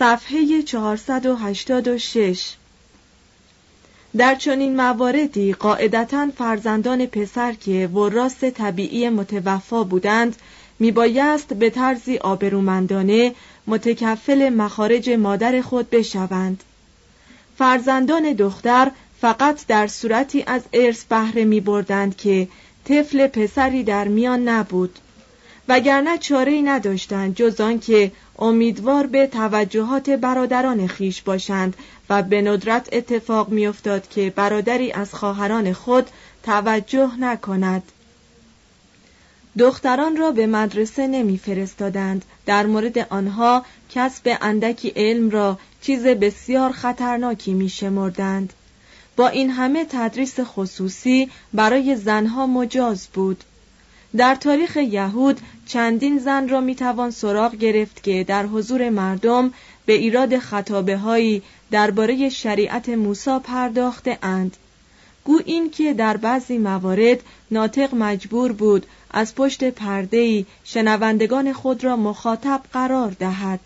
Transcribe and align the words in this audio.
صفحه 0.00 0.62
486 0.62 2.54
در 4.16 4.34
چنین 4.34 4.76
مواردی 4.76 5.52
قاعدتا 5.52 6.28
فرزندان 6.38 7.06
پسر 7.06 7.52
که 7.52 7.86
وراث 7.86 8.44
طبیعی 8.44 9.08
متوفا 9.08 9.84
بودند 9.84 10.36
میبایست 10.78 11.54
به 11.54 11.70
طرزی 11.70 12.18
آبرومندانه 12.18 13.34
متکفل 13.66 14.48
مخارج 14.48 15.10
مادر 15.10 15.60
خود 15.60 15.90
بشوند. 15.90 16.64
فرزندان 17.58 18.32
دختر 18.32 18.90
فقط 19.20 19.66
در 19.66 19.86
صورتی 19.86 20.44
از 20.46 20.62
ارث 20.72 21.04
بهره 21.04 21.44
می 21.44 21.60
بردند 21.60 22.16
که 22.16 22.48
طفل 22.84 23.26
پسری 23.26 23.84
در 23.84 24.08
میان 24.08 24.48
نبود 24.48 24.98
وگرنه 25.68 26.18
چاره 26.18 26.62
نداشتند 26.62 27.34
جز 27.34 27.60
آنکه 27.60 28.12
امیدوار 28.40 29.06
به 29.06 29.26
توجهات 29.26 30.10
برادران 30.10 30.86
خیش 30.86 31.22
باشند 31.22 31.76
و 32.10 32.22
به 32.22 32.42
ندرت 32.42 32.88
اتفاق 32.92 33.48
میافتاد 33.48 34.08
که 34.08 34.32
برادری 34.36 34.92
از 34.92 35.14
خواهران 35.14 35.72
خود 35.72 36.10
توجه 36.42 37.16
نکند. 37.20 37.82
دختران 39.58 40.16
را 40.16 40.32
به 40.32 40.46
مدرسه 40.46 41.06
نمیفرستادند. 41.06 42.24
در 42.46 42.66
مورد 42.66 42.98
آنها 42.98 43.64
کسب 43.90 44.36
اندکی 44.40 44.92
علم 44.96 45.30
را 45.30 45.58
چیز 45.82 46.02
بسیار 46.02 46.72
خطرناکی 46.72 47.54
میشمردند. 47.54 48.52
با 49.16 49.28
این 49.28 49.50
همه 49.50 49.84
تدریس 49.84 50.40
خصوصی 50.40 51.30
برای 51.52 51.96
زنها 51.96 52.46
مجاز 52.46 53.06
بود. 53.06 53.44
در 54.16 54.34
تاریخ 54.34 54.76
یهود 54.76 55.40
چندین 55.66 56.18
زن 56.18 56.48
را 56.48 56.60
می‌توان 56.60 57.10
سراغ 57.10 57.54
گرفت 57.54 58.02
که 58.02 58.24
در 58.24 58.46
حضور 58.46 58.90
مردم 58.90 59.52
به 59.86 59.92
ایراد 59.92 60.38
خطابه 60.38 60.96
هایی 60.96 61.42
درباره 61.70 62.28
شریعت 62.28 62.88
موسی 62.88 63.38
پرداخته 63.44 64.18
اند. 64.22 64.56
گو 65.24 65.40
این 65.44 65.70
که 65.70 65.94
در 65.94 66.16
بعضی 66.16 66.58
موارد 66.58 67.20
ناطق 67.50 67.94
مجبور 67.94 68.52
بود 68.52 68.86
از 69.10 69.34
پشت 69.34 69.64
پردهی 69.64 70.46
شنوندگان 70.64 71.52
خود 71.52 71.84
را 71.84 71.96
مخاطب 71.96 72.60
قرار 72.72 73.10
دهد. 73.10 73.60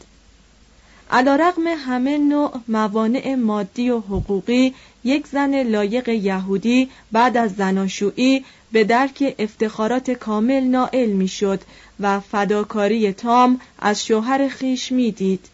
علیرغم 1.10 1.66
همه 1.66 2.18
نوع 2.18 2.52
موانع 2.68 3.34
مادی 3.34 3.90
و 3.90 3.98
حقوقی 3.98 4.74
یک 5.04 5.26
زن 5.26 5.62
لایق 5.62 6.08
یهودی 6.08 6.90
بعد 7.12 7.36
از 7.36 7.54
زناشویی 7.54 8.44
به 8.74 8.84
درک 8.84 9.34
افتخارات 9.38 10.10
کامل 10.10 10.60
نائل 10.60 11.10
می‌شد 11.10 11.60
و 12.00 12.20
فداکاری 12.20 13.12
تام 13.12 13.60
از 13.78 14.04
شوهر 14.04 14.48
خیش 14.48 14.92
می‌دید. 14.92 15.46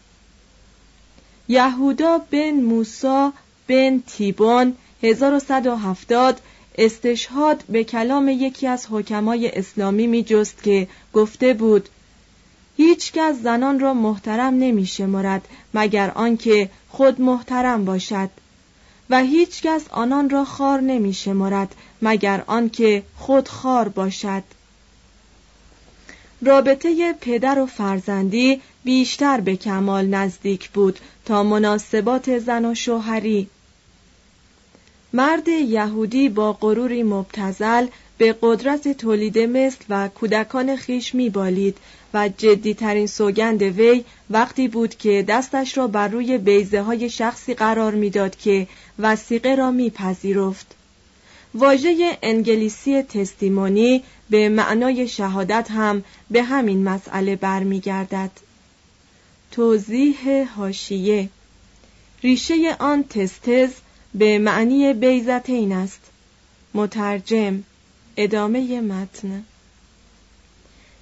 یهودا 1.47 2.17
بن 2.31 2.51
موسا 2.51 3.33
بن 3.67 3.99
تیبون 4.07 4.73
1170 5.03 6.41
استشهاد 6.77 7.63
به 7.69 7.83
کلام 7.83 8.29
یکی 8.29 8.67
از 8.67 8.87
حکمای 8.89 9.49
اسلامی 9.49 10.07
می 10.07 10.23
جست 10.23 10.63
که 10.63 10.87
گفته 11.13 11.53
بود 11.53 11.89
هیچ 12.77 13.11
کس 13.11 13.35
زنان 13.35 13.79
را 13.79 13.93
محترم 13.93 14.53
نمی 14.53 14.85
شمارد 14.85 15.47
مگر 15.73 16.11
آنکه 16.15 16.69
خود 16.89 17.21
محترم 17.21 17.85
باشد. 17.85 18.29
و 19.11 19.23
هیچ 19.23 19.61
کس 19.61 19.81
آنان 19.89 20.29
را 20.29 20.45
خار 20.45 20.81
نمی 20.81 21.13
شمارد 21.13 21.75
مگر 22.01 22.43
آنکه 22.47 23.03
خود 23.17 23.47
خار 23.47 23.87
باشد. 23.87 24.43
رابطه 26.41 27.13
پدر 27.21 27.59
و 27.59 27.65
فرزندی 27.65 28.61
بیشتر 28.83 29.41
به 29.41 29.55
کمال 29.55 30.07
نزدیک 30.07 30.69
بود 30.69 30.99
تا 31.25 31.43
مناسبات 31.43 32.39
زن 32.39 32.65
و 32.65 32.75
شوهری. 32.75 33.47
مرد 35.13 35.47
یهودی 35.47 36.29
با 36.29 36.53
غروری 36.53 37.03
مبتزل 37.03 37.87
به 38.17 38.35
قدرت 38.41 38.87
تولید 38.97 39.39
مثل 39.39 39.83
و 39.89 40.07
کودکان 40.07 40.75
خیش 40.75 41.15
میبالید 41.15 41.77
و 42.13 42.29
جدیترین 42.37 43.07
سوگند 43.07 43.61
وی 43.61 44.03
وقتی 44.29 44.67
بود 44.67 44.95
که 44.95 45.25
دستش 45.27 45.77
را 45.77 45.87
بر 45.87 46.07
روی 46.07 46.37
بیزه 46.37 46.81
های 46.81 47.09
شخصی 47.09 47.53
قرار 47.53 47.95
می‌داد 47.95 48.35
که 48.35 48.67
وسیقه 49.01 49.55
را 49.55 49.71
میپذیرفت. 49.71 50.75
واژه 51.53 52.17
انگلیسی 52.21 53.01
تستیمونی 53.01 54.03
به 54.29 54.49
معنای 54.49 55.07
شهادت 55.07 55.71
هم 55.71 56.03
به 56.31 56.43
همین 56.43 56.83
مسئله 56.83 57.35
برمیگردد. 57.35 58.31
توضیح 59.51 60.47
هاشیه 60.57 61.29
ریشه 62.23 62.75
آن 62.79 63.03
تستز 63.03 63.69
به 64.13 64.39
معنی 64.39 64.93
بیزتین 64.93 65.71
است 65.71 65.99
مترجم 66.73 67.63
ادامه 68.17 68.81
متن 68.81 69.43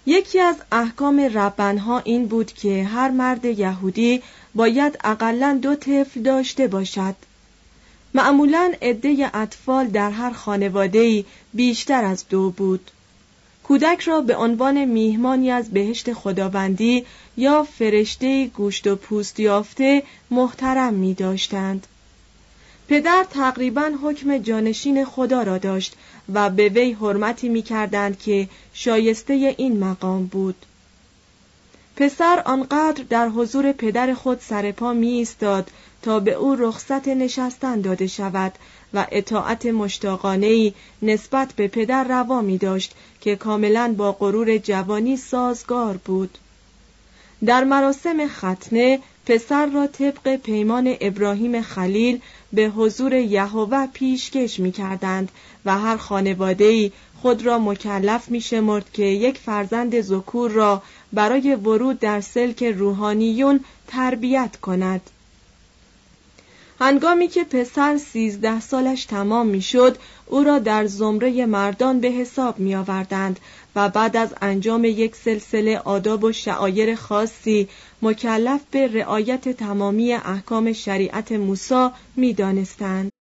یکی 0.06 0.40
از 0.40 0.56
احکام 0.72 1.20
ربنها 1.20 2.00
این 2.00 2.28
بود 2.28 2.54
که 2.54 2.84
هر 2.84 3.12
مرد 3.12 3.46
یهودی 3.46 4.22
باید 4.56 5.00
اقلا 5.04 5.60
دو 5.62 5.76
طفل 5.76 6.22
داشته 6.22 6.68
باشد 6.68 7.16
معمولا 8.14 8.74
عده 8.82 9.32
اطفال 9.34 9.88
در 9.88 10.12
هر 10.12 10.32
خانواده 10.32 11.26
بیشتر 11.54 12.06
از 12.06 12.26
دو 12.30 12.50
بود 12.50 12.92
کودک 13.70 14.02
را 14.02 14.22
به 14.22 14.36
عنوان 14.36 14.86
میهمانی 14.86 15.52
از 15.52 15.72
بهشت 15.72 16.14
خداوندی 16.14 17.06
یا 17.38 17.64
فرشته 17.64 18.48
گوشت 18.48 18.88
و 18.88 18.96
پوست 18.96 19.40
یافته 19.40 20.04
محترم 20.32 20.94
می 20.94 21.14
داشتند. 21.14 21.88
پدر 22.88 23.26
تقریبا 23.30 23.92
حکم 24.04 24.38
جانشین 24.38 25.06
خدا 25.06 25.44
را 25.44 25.58
داشت 25.58 25.96
و 26.34 26.50
به 26.50 26.70
وی 26.70 26.92
حرمتی 26.92 27.50
می 27.50 27.62
کردند 27.62 28.20
که 28.20 28.50
شایسته 28.74 29.34
این 29.58 29.80
مقام 29.80 30.26
بود. 30.26 30.66
پسر 31.96 32.42
آنقدر 32.46 33.04
در 33.10 33.30
حضور 33.30 33.72
پدر 33.72 34.14
خود 34.14 34.40
سرپا 34.40 34.94
می 34.94 35.08
ایستاد 35.08 35.72
تا 36.02 36.20
به 36.20 36.34
او 36.34 36.56
رخصت 36.56 37.08
نشستن 37.08 37.82
داده 37.82 38.08
شود 38.08 38.54
و 38.94 39.08
اطاعت 39.12 39.66
مشتاقانه 39.66 40.74
نسبت 41.02 41.54
به 41.54 41.68
پدر 41.68 42.04
روا 42.04 42.42
می 42.42 42.58
داشت 42.58 42.96
که 43.22 43.36
کاملا 43.36 43.96
با 43.98 44.12
غرور 44.12 44.58
جوانی 44.58 45.18
سازگار 45.18 45.98
بود. 45.98 46.38
در 47.46 47.64
مراسم 47.64 48.28
ختنه 48.28 49.00
پسر 49.26 49.66
را 49.66 49.88
طبق 49.88 50.36
پیمان 50.36 50.96
ابراهیم 51.02 51.62
خلیل 51.62 52.20
به 52.54 52.64
حضور 52.64 53.14
یهوه 53.14 53.88
پیشکش 53.94 54.60
می 54.60 54.72
کردند 54.72 55.32
و 55.66 55.80
هر 55.80 55.98
خانواده‌ای 55.98 56.92
خود 57.22 57.46
را 57.46 57.60
مکلف 57.60 58.30
می 58.30 58.42
شمرد 58.42 58.92
که 58.94 59.04
یک 59.04 59.38
فرزند 59.38 60.02
زکور 60.02 60.52
را 60.52 60.82
برای 61.14 61.56
ورود 61.56 62.00
در 62.00 62.22
سلک 62.22 62.64
روحانیون 62.64 63.60
تربیت 63.88 64.56
کند 64.62 65.02
هنگامی 66.82 67.28
که 67.28 67.44
پسر 67.44 67.98
سیزده 67.98 68.60
سالش 68.60 69.06
تمام 69.06 69.48
می‌شد 69.48 69.98
او 70.26 70.44
را 70.44 70.60
در 70.60 70.86
زمره 70.86 71.46
مردان 71.46 72.00
به 72.00 72.08
حساب 72.08 72.60
می 72.60 72.76
آوردند 72.76 73.40
و 73.76 73.90
بعد 73.90 74.18
از 74.18 74.34
انجام 74.42 74.86
یک 74.86 75.16
سلسله 75.16 75.78
آداب 75.78 76.24
و 76.24 76.32
شعایر 76.32 76.96
خاصی 76.96 77.68
مکلف 78.02 78.62
به 78.72 78.88
رعایت 78.88 79.50
تمامی 79.50 80.14
احکام 80.14 80.74
شریعت 80.74 81.32
موسی 81.32 81.90
می 82.16 82.34
دانستند. 82.34 83.12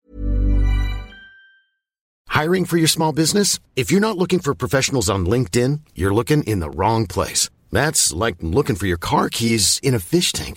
Hiring 2.30 2.66
for 2.66 2.76
your 2.76 2.92
small 2.96 3.12
business? 3.12 3.58
If 3.74 3.90
you're 3.90 4.06
not 4.08 4.18
looking 4.22 4.38
for 4.38 4.54
professionals 4.54 5.08
on 5.10 5.26
LinkedIn, 5.34 5.80
you're 5.98 6.14
looking 6.14 6.42
in 6.52 6.60
the 6.60 6.70
wrong 6.78 7.02
place. 7.14 7.42
That's 7.78 8.12
like 8.22 8.36
looking 8.56 8.76
for 8.76 8.86
your 8.86 9.02
car 9.10 9.28
keys 9.28 9.80
in 9.82 9.94
a 9.94 9.98
fish 10.12 10.30
tank. 10.32 10.56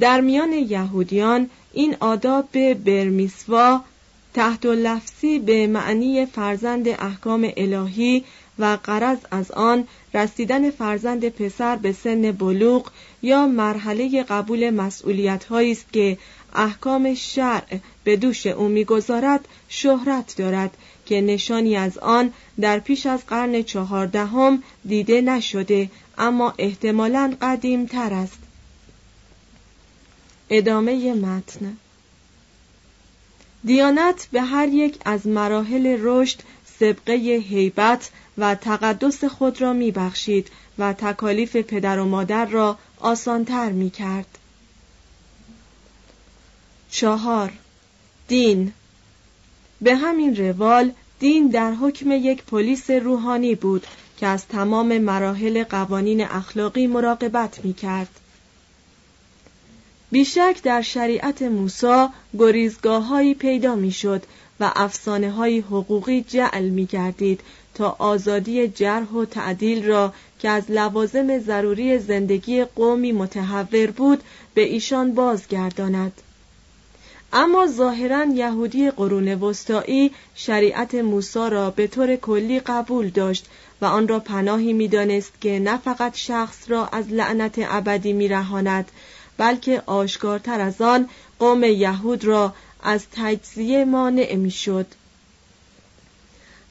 در 0.00 0.20
میان 0.20 0.52
یهودیان 0.52 1.50
این 1.72 1.96
آداب 2.00 2.48
به 2.52 2.74
برمیسوا 2.74 3.80
تحت 4.34 4.66
لفظی 4.66 5.38
به 5.38 5.66
معنی 5.66 6.26
فرزند 6.26 6.88
احکام 6.88 7.50
الهی 7.56 8.24
و 8.58 8.78
قرض 8.84 9.18
از 9.30 9.50
آن 9.50 9.88
رسیدن 10.14 10.70
فرزند 10.70 11.28
پسر 11.28 11.76
به 11.76 11.92
سن 11.92 12.32
بلوغ 12.32 12.90
یا 13.22 13.46
مرحله 13.46 14.22
قبول 14.22 14.70
مسئولیت 14.70 15.52
است 15.52 15.92
که 15.92 16.18
احکام 16.54 17.14
شرع 17.14 17.78
به 18.04 18.16
دوش 18.16 18.46
او 18.46 18.68
می‌گذارد 18.68 19.48
شهرت 19.68 20.34
دارد 20.36 20.76
که 21.06 21.20
نشانی 21.20 21.76
از 21.76 21.98
آن 21.98 22.32
در 22.60 22.78
پیش 22.78 23.06
از 23.06 23.26
قرن 23.26 23.62
چهاردهم 23.62 24.62
دیده 24.84 25.20
نشده 25.20 25.90
اما 26.18 26.54
احتمالا 26.58 27.34
قدیم 27.42 27.86
تر 27.86 28.12
است. 28.12 28.43
ادامه 30.56 31.14
متن 31.14 31.76
دیانت 33.64 34.28
به 34.32 34.42
هر 34.42 34.68
یک 34.68 34.98
از 35.04 35.26
مراحل 35.26 35.96
رشد 36.00 36.38
سبقه 36.80 37.12
هیبت 37.48 38.10
و 38.38 38.54
تقدس 38.54 39.24
خود 39.24 39.60
را 39.60 39.72
می 39.72 39.90
بخشید 39.90 40.50
و 40.78 40.92
تکالیف 40.92 41.56
پدر 41.56 41.98
و 41.98 42.04
مادر 42.04 42.44
را 42.44 42.78
آسانتر 43.00 43.70
می 43.70 43.90
کرد. 43.90 44.38
چهار 46.90 47.52
دین 48.28 48.72
به 49.80 49.96
همین 49.96 50.36
روال 50.36 50.92
دین 51.18 51.48
در 51.48 51.72
حکم 51.72 52.12
یک 52.12 52.42
پلیس 52.42 52.90
روحانی 52.90 53.54
بود 53.54 53.86
که 54.16 54.26
از 54.26 54.46
تمام 54.46 54.98
مراحل 54.98 55.64
قوانین 55.64 56.24
اخلاقی 56.24 56.86
مراقبت 56.86 57.64
می 57.64 57.74
کرد. 57.74 58.20
بیشک 60.14 60.56
در 60.62 60.82
شریعت 60.82 61.42
موسی 61.42 62.06
گریزگاه 62.38 63.34
پیدا 63.34 63.74
می‌شد 63.74 64.22
و 64.60 64.72
افسانه 64.76 65.30
های 65.30 65.58
حقوقی 65.58 66.22
جعل 66.22 66.68
می 66.68 66.86
گردید 66.86 67.40
تا 67.74 67.96
آزادی 67.98 68.68
جرح 68.68 69.10
و 69.10 69.24
تعدیل 69.24 69.86
را 69.86 70.12
که 70.38 70.48
از 70.48 70.70
لوازم 70.70 71.38
ضروری 71.38 71.98
زندگی 71.98 72.64
قومی 72.64 73.12
متحور 73.12 73.90
بود 73.90 74.22
به 74.54 74.62
ایشان 74.62 75.14
بازگرداند. 75.14 76.12
اما 77.32 77.66
ظاهرا 77.66 78.24
یهودی 78.24 78.90
قرون 78.90 79.28
وسطایی 79.28 80.10
شریعت 80.34 80.94
موسی 80.94 81.50
را 81.50 81.70
به 81.70 81.86
طور 81.86 82.16
کلی 82.16 82.60
قبول 82.60 83.08
داشت 83.08 83.46
و 83.80 83.84
آن 83.84 84.08
را 84.08 84.20
پناهی 84.20 84.72
می‌دانست 84.72 85.32
که 85.40 85.58
نه 85.58 85.76
فقط 85.76 86.16
شخص 86.16 86.70
را 86.70 86.86
از 86.86 87.08
لعنت 87.08 87.54
ابدی 87.58 88.12
میرهاند 88.12 88.90
بلکه 89.38 89.82
آشکارتر 89.86 90.60
از 90.60 90.80
آن 90.80 91.08
قوم 91.38 91.64
یهود 91.64 92.24
را 92.24 92.54
از 92.82 93.06
تجزیه 93.12 93.84
مانع 93.84 94.34
می‌شد 94.34 94.86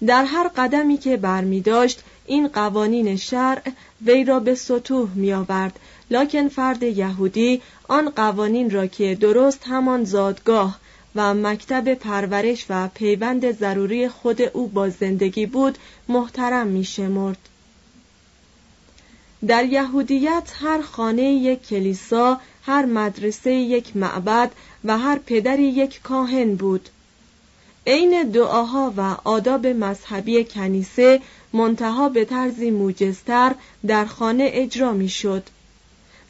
در 0.06 0.26
هر 0.26 0.48
قدمی 0.48 0.98
که 0.98 1.18
برمی 1.18 1.62
داشت 1.62 2.04
این 2.26 2.48
قوانین 2.48 3.16
شرع 3.16 3.62
وی 4.06 4.24
را 4.24 4.40
به 4.40 4.56
سطوح 4.56 5.10
می 5.16 5.34
آورد 5.34 5.80
لکن 6.12 6.50
فرد 6.50 6.84
یهودی 6.84 7.62
آن 7.88 8.10
قوانین 8.10 8.72
را 8.72 8.88
که 8.88 9.16
درست 9.16 9.64
همان 9.66 10.04
زادگاه 10.04 10.80
و 11.16 11.34
مکتب 11.34 11.94
پرورش 11.94 12.66
و 12.70 12.88
پیوند 12.88 13.52
ضروری 13.52 14.10
خود 14.10 14.42
او 14.42 14.68
با 14.68 14.90
زندگی 14.90 15.46
بود 15.46 15.78
محترم 16.08 16.68
می 16.68 16.84
شمرد. 16.84 17.38
در 19.48 19.66
یهودیت 19.66 20.52
هر 20.62 20.82
خانه 20.82 21.24
یک 21.24 21.68
کلیسا 21.68 22.40
هر 22.66 22.86
مدرسه 22.86 23.52
یک 23.52 23.98
معبد 23.98 24.52
و 24.84 24.98
هر 24.98 25.20
پدری 25.26 25.64
یک 25.64 26.02
کاهن 26.02 26.56
بود 26.56 26.90
عین 27.88 28.24
دعاها 28.24 28.94
و 28.98 29.16
آداب 29.24 29.68
مذهبی 29.68 30.44
کنیسه 30.44 31.22
منتها 31.54 32.10
به 32.10 32.26
طرزی 32.26 32.72
موجزتر 32.72 33.56
در 33.88 34.06
خانه 34.06 34.50
اجرا 34.54 34.94
می 34.94 35.10
شد. 35.10 35.44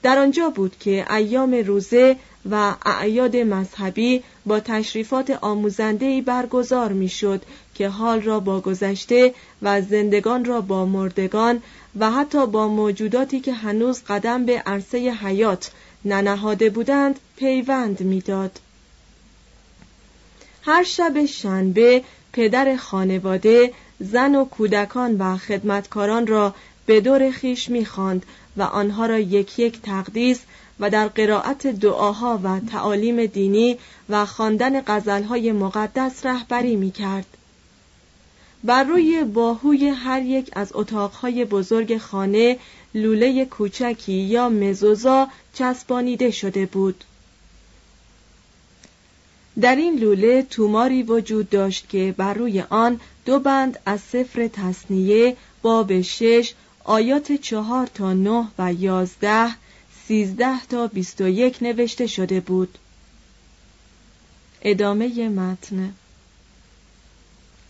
در 0.03 0.19
آنجا 0.19 0.49
بود 0.49 0.75
که 0.79 1.13
ایام 1.13 1.53
روزه 1.53 2.15
و 2.51 2.75
اعیاد 2.85 3.35
مذهبی 3.35 4.23
با 4.45 4.59
تشریفات 4.59 5.29
آموزندهی 5.41 6.21
برگزار 6.21 6.93
می‌شد 6.93 7.41
که 7.75 7.87
حال 7.87 8.21
را 8.21 8.39
با 8.39 8.59
گذشته 8.59 9.33
و 9.61 9.81
زندگان 9.81 10.45
را 10.45 10.61
با 10.61 10.85
مردگان 10.85 11.61
و 11.99 12.11
حتی 12.11 12.47
با 12.47 12.67
موجوداتی 12.67 13.39
که 13.39 13.53
هنوز 13.53 14.03
قدم 14.07 14.45
به 14.45 14.59
عرصه 14.65 14.97
حیات 14.97 15.71
ننهاده 16.05 16.69
بودند 16.69 17.19
پیوند 17.35 18.01
می‌داد. 18.01 18.59
هر 20.65 20.83
شب 20.83 21.25
شنبه 21.25 22.03
پدر 22.33 22.75
خانواده 22.75 23.73
زن 23.99 24.35
و 24.35 24.45
کودکان 24.45 25.17
و 25.17 25.37
خدمتکاران 25.37 26.27
را 26.27 26.55
به 26.85 27.01
دور 27.01 27.31
خیش 27.31 27.69
می‌خواند 27.69 28.25
و 28.57 28.61
آنها 28.61 29.05
را 29.05 29.19
یک 29.19 29.59
یک 29.59 29.81
تقدیس 29.81 30.39
و 30.79 30.89
در 30.89 31.07
قرائت 31.07 31.67
دعاها 31.67 32.39
و 32.43 32.59
تعالیم 32.59 33.25
دینی 33.25 33.77
و 34.09 34.25
خواندن 34.25 34.81
غزلهای 34.81 35.51
مقدس 35.51 36.25
رهبری 36.25 36.75
می‌کرد. 36.75 37.25
بر 38.63 38.83
روی 38.83 39.23
باهوی 39.23 39.87
هر 39.87 40.21
یک 40.21 40.49
از 40.53 40.71
اتاقهای 40.73 41.45
بزرگ 41.45 41.97
خانه 41.97 42.59
لوله 42.93 43.45
کوچکی 43.45 44.13
یا 44.13 44.49
مزوزا 44.49 45.27
چسبانیده 45.53 46.31
شده 46.31 46.65
بود. 46.65 47.03
در 49.61 49.75
این 49.75 49.99
لوله 49.99 50.41
توماری 50.41 51.03
وجود 51.03 51.49
داشت 51.49 51.89
که 51.89 52.15
بر 52.17 52.33
روی 52.33 52.61
آن 52.61 52.99
دو 53.25 53.39
بند 53.39 53.79
از 53.85 54.01
سفر 54.01 54.47
تصنیه 54.47 55.37
باب 55.61 56.01
شش 56.01 56.53
آیات 56.83 57.31
چهار 57.31 57.87
تا 57.87 58.13
نه 58.13 58.47
و 58.57 58.73
یازده 58.73 59.55
سیزده 60.07 60.65
تا 60.65 60.87
بیست 60.87 61.21
و 61.21 61.27
یک 61.27 61.57
نوشته 61.61 62.07
شده 62.07 62.39
بود. 62.39 62.77
ادامه 64.61 65.29
متن. 65.29 65.93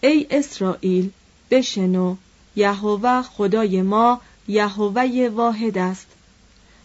ای 0.02 0.28
اسرائیل 0.30 1.10
بشنو 1.52 2.16
یهوه 2.56 3.22
خدای 3.22 3.82
ما 3.82 4.22
یهوه 4.48 5.30
واحد 5.34 5.78
است. 5.78 6.08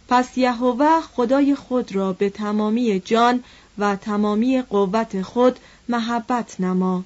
پس 0.09 0.39
یهوه 0.39 1.01
خدای 1.01 1.55
خود 1.55 1.95
را 1.95 2.13
به 2.13 2.31
تمامی 2.31 3.01
جان 3.01 3.45
و 3.79 3.97
تمامی 3.97 4.63
قوت 4.63 5.23
خود 5.23 5.59
محبت 5.89 6.61
نما. 6.61 7.05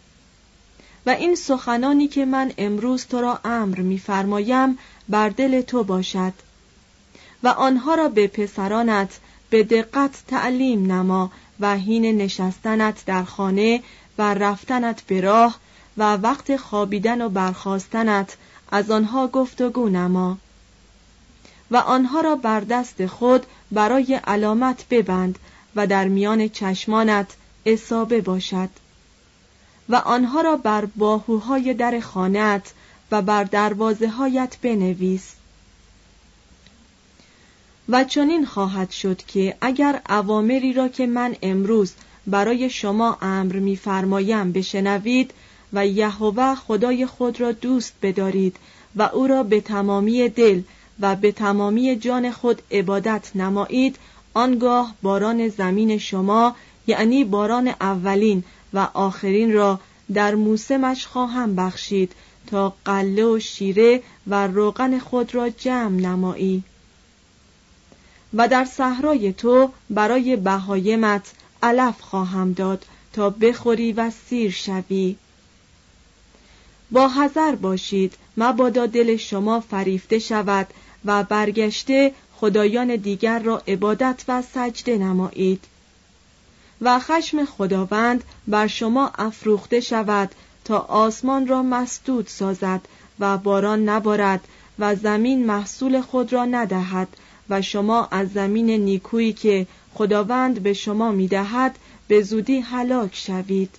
و 1.06 1.10
این 1.10 1.34
سخنانی 1.34 2.08
که 2.08 2.24
من 2.24 2.52
امروز 2.58 3.06
تو 3.06 3.20
را 3.20 3.40
امر 3.44 3.80
می‌فرمایم 3.80 4.78
بر 5.08 5.28
دل 5.28 5.60
تو 5.60 5.84
باشد 5.84 6.32
و 7.42 7.48
آنها 7.48 7.94
را 7.94 8.08
به 8.08 8.26
پسرانت 8.26 9.18
به 9.50 9.62
دقت 9.62 10.22
تعلیم 10.28 10.92
نما 10.92 11.30
و 11.60 11.76
حین 11.76 12.16
نشستنت 12.16 13.04
در 13.06 13.24
خانه 13.24 13.82
و 14.18 14.34
رفتنت 14.34 15.02
به 15.02 15.20
راه 15.20 15.58
و 15.96 16.16
وقت 16.16 16.56
خوابیدن 16.56 17.22
و 17.22 17.28
برخواستنت 17.28 18.36
از 18.70 18.90
آنها 18.90 19.28
گفتگو 19.28 19.88
نما. 19.88 20.38
و 21.72 21.76
آنها 21.76 22.20
را 22.20 22.36
بر 22.36 22.60
دست 22.60 23.06
خود 23.06 23.46
برای 23.70 24.20
علامت 24.26 24.84
ببند 24.90 25.38
و 25.76 25.86
در 25.86 26.08
میان 26.08 26.48
چشمانت 26.48 27.26
اصابه 27.66 28.20
باشد. 28.20 28.68
و 29.88 29.94
آنها 29.94 30.40
را 30.40 30.56
بر 30.56 30.84
باهوهای 30.84 31.74
در 31.74 32.00
خانت 32.00 32.72
و 33.10 33.22
بر 33.22 33.44
دروازه 33.44 34.08
هایت 34.08 34.56
بنویس. 34.62 35.32
و 37.88 38.04
چنین 38.04 38.46
خواهد 38.46 38.90
شد 38.90 39.22
که 39.22 39.56
اگر 39.60 40.00
اوامری 40.08 40.72
را 40.72 40.88
که 40.88 41.06
من 41.06 41.36
امروز 41.42 41.92
برای 42.26 42.70
شما 42.70 43.18
امر 43.22 43.56
میفرمایم 43.56 44.52
بشنوید 44.52 45.30
و 45.72 45.86
یهوه 45.86 46.54
خدای 46.54 47.06
خود 47.06 47.40
را 47.40 47.52
دوست 47.52 47.92
بدارید 48.02 48.56
و 48.96 49.02
او 49.02 49.26
را 49.26 49.42
به 49.42 49.60
تمامی 49.60 50.28
دل 50.28 50.62
و 51.02 51.16
به 51.16 51.32
تمامی 51.32 51.96
جان 51.96 52.30
خود 52.30 52.62
عبادت 52.70 53.36
نمایید 53.36 53.96
آنگاه 54.34 54.94
باران 55.02 55.48
زمین 55.48 55.98
شما 55.98 56.56
یعنی 56.86 57.24
باران 57.24 57.68
اولین 57.68 58.44
و 58.74 58.88
آخرین 58.94 59.52
را 59.52 59.80
در 60.14 60.34
موسمش 60.34 61.06
خواهم 61.06 61.56
بخشید 61.56 62.12
تا 62.46 62.74
قله 62.84 63.24
و 63.24 63.38
شیره 63.38 64.02
و 64.26 64.46
روغن 64.46 64.98
خود 64.98 65.34
را 65.34 65.48
جمع 65.48 66.00
نمایی. 66.00 66.62
و 68.34 68.48
در 68.48 68.64
صحرای 68.64 69.32
تو 69.32 69.70
برای 69.90 70.36
بهایمت 70.36 71.32
علف 71.62 72.00
خواهم 72.00 72.52
داد 72.52 72.84
تا 73.12 73.30
بخوری 73.30 73.92
و 73.92 74.10
سیر 74.10 74.50
شوی. 74.50 75.16
با 76.90 77.08
حذر 77.08 77.54
باشید 77.54 78.14
مبادا 78.36 78.86
دل 78.86 79.16
شما 79.16 79.60
فریفته 79.60 80.18
شود 80.18 80.66
و 81.04 81.22
برگشته 81.22 82.12
خدایان 82.36 82.96
دیگر 82.96 83.38
را 83.38 83.62
عبادت 83.68 84.24
و 84.28 84.42
سجده 84.42 84.98
نمایید. 84.98 85.64
و 86.80 86.98
خشم 86.98 87.44
خداوند 87.44 88.24
بر 88.48 88.66
شما 88.66 89.10
افروخته 89.18 89.80
شود 89.80 90.34
تا 90.64 90.78
آسمان 90.78 91.46
را 91.46 91.62
مسدود 91.62 92.26
سازد 92.26 92.80
و 93.20 93.38
باران 93.38 93.88
نبارد 93.88 94.40
و 94.78 94.94
زمین 94.94 95.46
محصول 95.46 96.00
خود 96.00 96.32
را 96.32 96.44
ندهد 96.44 97.08
و 97.50 97.62
شما 97.62 98.08
از 98.10 98.32
زمین 98.32 98.70
نیکویی 98.70 99.32
که 99.32 99.66
خداوند 99.94 100.62
به 100.62 100.72
شما 100.72 101.12
می‌دهد 101.12 101.78
به 102.08 102.22
زودی 102.22 102.60
هلاک 102.60 103.16
شوید. 103.16 103.70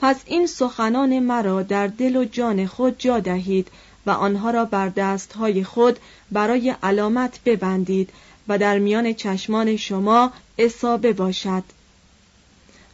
پس 0.00 0.16
این 0.26 0.46
سخنان 0.46 1.18
مرا 1.18 1.62
در 1.62 1.86
دل 1.86 2.16
و 2.16 2.24
جان 2.24 2.66
خود 2.66 2.98
جا 2.98 3.20
دهید 3.20 3.68
و 4.06 4.10
آنها 4.10 4.50
را 4.50 4.64
بر 4.64 4.88
دستهای 4.88 5.64
خود 5.64 5.98
برای 6.32 6.74
علامت 6.82 7.40
ببندید 7.44 8.10
و 8.48 8.58
در 8.58 8.78
میان 8.78 9.12
چشمان 9.12 9.76
شما 9.76 10.32
اصابه 10.58 11.12
باشد. 11.12 11.62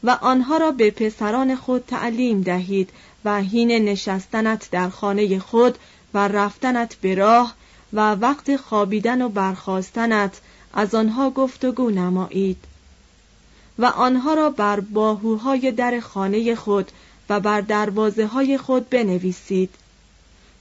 و 0.05 0.11
آنها 0.11 0.57
را 0.57 0.71
به 0.71 0.91
پسران 0.91 1.57
خود 1.57 1.85
تعلیم 1.87 2.41
دهید 2.41 2.91
و 3.25 3.43
حین 3.43 3.71
نشستنت 3.71 4.69
در 4.71 4.89
خانه 4.89 5.39
خود 5.39 5.79
و 6.15 6.29
رفتنت 6.29 6.95
به 6.95 7.15
راه 7.15 7.55
و 7.93 8.15
وقت 8.15 8.57
خوابیدن 8.57 9.23
و 9.23 9.29
برخواستنت 9.29 10.41
از 10.75 10.95
آنها 10.95 11.31
گفتگو 11.31 11.91
نمایید. 11.91 12.65
و 13.79 13.85
آنها 13.85 14.35
را 14.35 14.51
بر 14.51 14.81
باهوهای 14.81 15.73
در 15.73 16.01
خانه 16.01 16.55
خود 16.55 16.93
و 17.29 17.41
بر 17.41 17.61
دروازه 17.61 18.27
های 18.27 18.59
خود 18.59 18.91
بنویسید. 18.91 19.71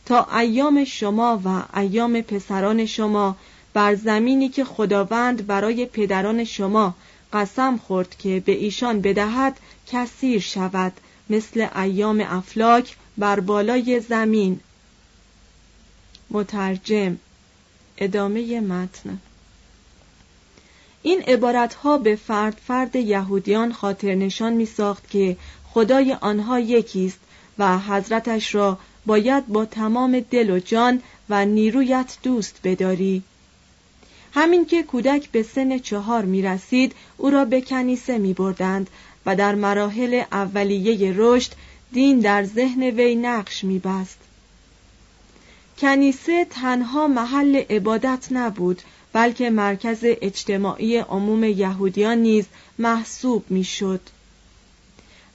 تا 0.07 0.27
ایام 0.37 0.83
شما 0.83 1.41
و 1.45 1.77
ایام 1.79 2.21
پسران 2.21 2.85
شما 2.85 3.35
بر 3.73 3.95
زمینی 3.95 4.49
که 4.49 4.65
خداوند 4.65 5.47
برای 5.47 5.85
پدران 5.85 6.43
شما 6.43 6.95
قسم 7.33 7.77
خورد 7.77 8.15
که 8.17 8.43
به 8.45 8.51
ایشان 8.51 9.01
بدهد 9.01 9.57
کثیر 9.87 10.39
شود 10.39 10.93
مثل 11.29 11.67
ایام 11.75 12.23
افلاک 12.27 12.95
بر 13.17 13.39
بالای 13.39 13.99
زمین. 13.99 14.59
مترجم 16.29 17.17
ادامه 17.97 18.59
متن. 18.59 19.19
این 21.01 21.21
عبارت 21.21 21.73
ها 21.73 21.97
به 21.97 22.15
فرد 22.15 22.57
فرد 22.67 22.95
یهودیان 22.95 23.73
خاطر 23.73 24.15
نشان 24.15 24.53
می 24.53 24.65
ساخت 24.65 25.09
که 25.09 25.37
خدای 25.73 26.13
آنها 26.13 26.59
یکیست 26.59 27.19
و 27.57 27.79
حضرتش 27.79 28.55
را 28.55 28.77
باید 29.07 29.47
با 29.47 29.65
تمام 29.65 30.19
دل 30.19 30.49
و 30.49 30.59
جان 30.59 31.01
و 31.29 31.45
نیرویت 31.45 32.17
دوست 32.23 32.59
بداری 32.63 33.23
همین 34.33 34.65
که 34.65 34.83
کودک 34.83 35.29
به 35.29 35.43
سن 35.43 35.77
چهار 35.77 36.25
می 36.25 36.41
رسید 36.41 36.95
او 37.17 37.29
را 37.29 37.45
به 37.45 37.61
کنیسه 37.61 38.17
می 38.17 38.33
بردند 38.33 38.89
و 39.25 39.35
در 39.35 39.55
مراحل 39.55 40.23
اولیه 40.31 41.13
رشد 41.17 41.51
دین 41.91 42.19
در 42.19 42.43
ذهن 42.43 42.83
وی 42.83 43.15
نقش 43.15 43.63
می 43.63 43.79
بست. 43.79 44.17
کنیسه 45.77 46.45
تنها 46.49 47.07
محل 47.07 47.55
عبادت 47.55 48.27
نبود 48.31 48.81
بلکه 49.13 49.49
مرکز 49.49 49.99
اجتماعی 50.01 50.97
عموم 50.97 51.43
یهودیان 51.43 52.17
نیز 52.17 52.45
محسوب 52.79 53.43
می‌شد. 53.49 54.01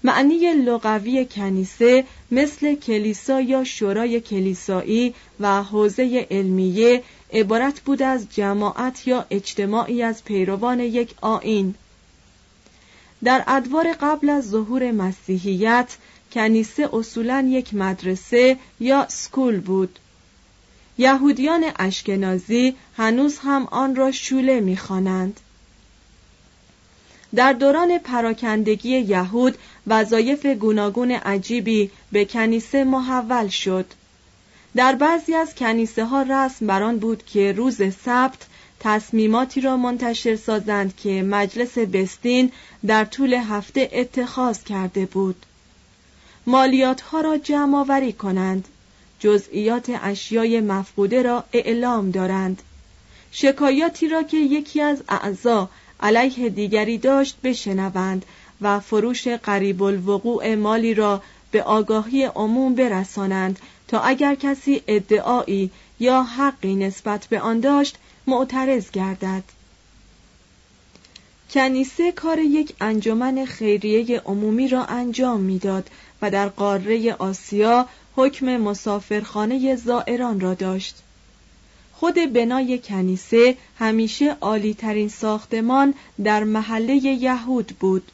معنی 0.05 0.53
لغوی 0.55 1.25
کنیسه 1.25 2.05
مثل 2.31 2.75
کلیسا 2.75 3.41
یا 3.41 3.65
شورای 3.65 4.21
کلیسایی 4.21 5.15
و 5.41 5.63
حوزه 5.63 6.27
علمیه 6.31 7.03
عبارت 7.33 7.81
بود 7.81 8.03
از 8.03 8.27
جماعت 8.35 9.07
یا 9.07 9.27
اجتماعی 9.31 10.03
از 10.03 10.25
پیروان 10.25 10.81
یک 10.81 11.15
آین 11.21 11.75
در 13.25 13.45
ادوار 13.47 13.93
قبل 13.93 14.31
از 14.31 14.51
ظهور 14.51 14.91
مسیحیت 14.91 15.97
کنیسه 16.33 16.89
اصولا 16.93 17.47
یک 17.49 17.75
مدرسه 17.75 18.57
یا 18.81 19.07
سکول 19.09 19.61
بود 19.61 19.99
یهودیان 20.99 21.65
اشکنازی 21.79 22.75
هنوز 22.97 23.39
هم 23.39 23.69
آن 23.71 23.97
را 23.97 24.13
شوله 24.13 24.61
می‌خوانند. 24.61 25.41
در 27.35 27.53
دوران 27.53 27.99
پراکندگی 27.99 28.99
یهود 28.99 29.59
وظایف 29.87 30.47
گوناگون 30.47 31.11
عجیبی 31.11 31.91
به 32.13 32.25
کنیسه 32.25 32.85
محول 32.85 33.49
شد. 33.49 33.87
در 34.77 34.95
بعضی 34.95 35.35
از 35.35 35.55
کنیسه 35.55 36.05
ها 36.05 36.23
رسم 36.23 36.67
بران 36.67 36.99
بود 36.99 37.25
که 37.27 37.53
روز 37.53 37.77
سبت 38.05 38.47
تصمیماتی 38.81 39.61
را 39.61 39.77
منتشر 39.77 40.37
سازند 40.37 40.97
که 40.97 41.23
مجلس 41.23 41.79
بستین 41.79 42.53
در 42.87 43.05
طول 43.05 43.35
هفته 43.35 43.91
اتخاذ 43.93 44.63
کرده 44.63 45.07
بود. 45.07 45.47
مالیات 46.47 47.01
ها 47.01 47.21
را 47.21 47.37
جمع 47.37 47.79
آوری 47.79 48.13
کنند. 48.13 48.69
جزئیات 49.19 49.93
اشیای 50.03 50.61
مفقوده 50.61 51.23
را 51.23 51.45
اعلام 51.53 52.11
دارند. 52.11 52.63
شکایاتی 53.33 54.09
را 54.09 54.23
که 54.23 54.37
یکی 54.37 54.81
از 54.81 55.03
اعضا 55.09 55.69
علیه 56.03 56.49
دیگری 56.49 56.99
داشت 56.99 57.37
بشنوند 57.45 58.25
و 58.61 58.81
فروش 58.81 59.29
قریب 59.29 59.83
الوقوع 59.83 60.55
مالی 60.55 60.95
را 60.95 61.23
به 61.51 61.63
آگاهی 61.63 62.25
عموم 62.25 62.75
برسانند 62.75 63.59
تا 63.89 64.01
اگر 64.01 64.35
کسی 64.35 64.83
ادعایی 64.87 65.71
یا 66.01 66.23
حقی 66.23 66.75
نسبت 66.75 67.27
به 67.27 67.41
آن 67.41 67.61
داشت 67.61 67.99
معترض 68.27 68.91
گردد. 68.91 69.43
کنیسه 71.51 72.13
کار 72.13 72.39
یک 72.39 72.75
انجمن 72.81 73.45
خیریه 73.45 74.21
عمومی 74.21 74.69
را 74.69 74.85
انجام 74.85 75.41
می‌داد 75.41 75.91
و 76.23 76.31
در 76.31 76.49
قاره 76.49 77.15
آسیا 77.19 77.89
حکم 78.17 78.57
مسافرخانه 78.57 79.77
زائران 79.77 80.41
را 80.41 80.55
داشت. 80.55 80.97
خود 82.03 82.15
بنای 82.15 82.79
کنیسه 82.79 83.57
همیشه 83.79 84.37
عالیترین 84.41 85.09
ساختمان 85.09 85.95
در 86.25 86.45
محله 86.45 86.95
یهود 86.95 87.67
بود 87.81 88.13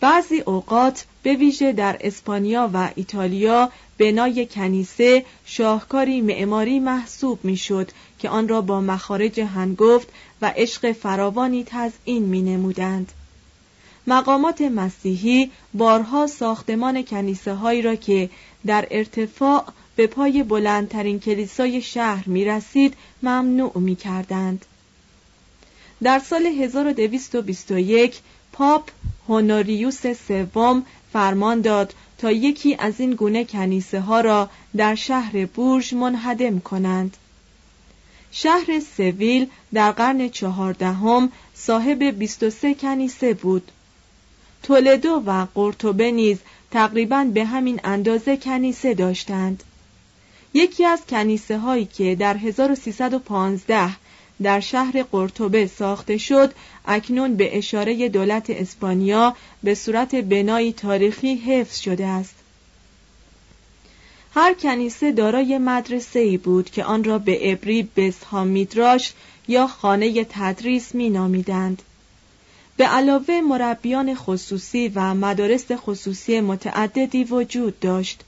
بعضی 0.00 0.40
اوقات 0.40 1.04
به 1.22 1.34
ویژه 1.34 1.72
در 1.72 1.96
اسپانیا 2.00 2.70
و 2.74 2.90
ایتالیا 2.94 3.70
بنای 3.98 4.46
کنیسه 4.46 5.24
شاهکاری 5.44 6.20
معماری 6.20 6.80
محسوب 6.80 7.38
می‌شد 7.42 7.90
که 8.18 8.28
آن 8.28 8.48
را 8.48 8.60
با 8.60 8.80
مخارج 8.80 9.40
هنگفت 9.40 10.08
و 10.42 10.52
عشق 10.56 10.92
فراوانی 10.92 11.64
تزئین 11.66 12.22
می 12.22 12.42
نمودند. 12.42 13.12
مقامات 14.06 14.60
مسیحی 14.60 15.50
بارها 15.74 16.26
ساختمان 16.26 17.02
کنیسه 17.02 17.54
هایی 17.54 17.82
را 17.82 17.94
که 17.94 18.30
در 18.66 18.86
ارتفاع 18.90 19.64
به 19.96 20.06
پای 20.06 20.42
بلندترین 20.42 21.20
کلیسای 21.20 21.82
شهر 21.82 22.28
می 22.28 22.44
رسید 22.44 22.94
ممنوع 23.22 23.78
می 23.78 23.96
کردند. 23.96 24.64
در 26.02 26.18
سال 26.18 26.46
1221 26.46 28.20
پاپ 28.52 28.90
هونوریوس 29.28 30.06
سوم 30.06 30.86
فرمان 31.12 31.60
داد 31.60 31.94
تا 32.18 32.30
یکی 32.30 32.76
از 32.78 33.00
این 33.00 33.14
گونه 33.14 33.44
کنیسه 33.44 34.00
ها 34.00 34.20
را 34.20 34.50
در 34.76 34.94
شهر 34.94 35.46
بورژ 35.46 35.92
منهدم 35.92 36.60
کنند. 36.60 37.16
شهر 38.32 38.80
سویل 38.96 39.46
در 39.72 39.90
قرن 39.90 40.28
چهاردهم 40.28 41.32
صاحب 41.54 42.02
23 42.02 42.74
کنیسه 42.74 43.34
بود. 43.34 43.70
تولدو 44.62 45.22
و 45.26 45.46
قرطبه 45.54 46.10
نیز 46.10 46.38
تقریبا 46.70 47.24
به 47.34 47.44
همین 47.44 47.80
اندازه 47.84 48.36
کنیسه 48.36 48.94
داشتند. 48.94 49.62
یکی 50.54 50.84
از 50.84 51.00
کنیسه 51.08 51.58
هایی 51.58 51.84
که 51.84 52.14
در 52.14 52.36
1315 52.36 53.96
در 54.42 54.60
شهر 54.60 55.02
قرطبه 55.02 55.66
ساخته 55.66 56.18
شد 56.18 56.54
اکنون 56.86 57.36
به 57.36 57.58
اشاره 57.58 58.08
دولت 58.08 58.50
اسپانیا 58.50 59.36
به 59.62 59.74
صورت 59.74 60.14
بنایی 60.14 60.72
تاریخی 60.72 61.34
حفظ 61.34 61.78
شده 61.78 62.06
است 62.06 62.34
هر 64.34 64.54
کنیسه 64.54 65.12
دارای 65.12 65.58
مدرسه 65.58 66.18
ای 66.18 66.36
بود 66.36 66.70
که 66.70 66.84
آن 66.84 67.04
را 67.04 67.18
به 67.18 67.38
عبری 67.42 67.88
بسها 67.96 68.44
میدراش 68.44 69.12
یا 69.48 69.66
خانه 69.66 70.24
تدریس 70.30 70.94
می 70.94 71.10
نامیدند. 71.10 71.82
به 72.76 72.84
علاوه 72.84 73.40
مربیان 73.40 74.14
خصوصی 74.14 74.92
و 74.94 75.14
مدارس 75.14 75.72
خصوصی 75.72 76.40
متعددی 76.40 77.24
وجود 77.24 77.80
داشت. 77.80 78.24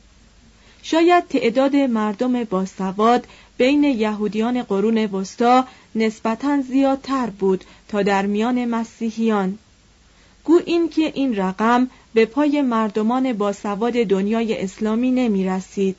شاید 0.88 1.28
تعداد 1.28 1.76
مردم 1.76 2.44
باسواد 2.44 3.26
بین 3.58 3.84
یهودیان 3.84 4.62
قرون 4.62 4.98
وسطا 4.98 5.64
نسبتا 5.94 6.60
زیادتر 6.60 7.26
بود 7.30 7.64
تا 7.88 8.02
در 8.02 8.26
میان 8.26 8.64
مسیحیان 8.64 9.58
گو 10.44 10.60
این 10.66 10.88
که 10.88 11.12
این 11.14 11.36
رقم 11.36 11.90
به 12.14 12.26
پای 12.26 12.62
مردمان 12.62 13.32
باسواد 13.32 13.92
دنیای 13.92 14.62
اسلامی 14.62 15.10
نمی 15.10 15.46
رسید. 15.46 15.96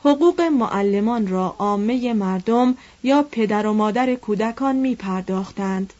حقوق 0.00 0.40
معلمان 0.40 1.26
را 1.26 1.56
عامه 1.58 2.12
مردم 2.12 2.76
یا 3.02 3.22
پدر 3.22 3.66
و 3.66 3.72
مادر 3.72 4.14
کودکان 4.14 4.76
می 4.76 4.94
پرداختند. 4.94 5.92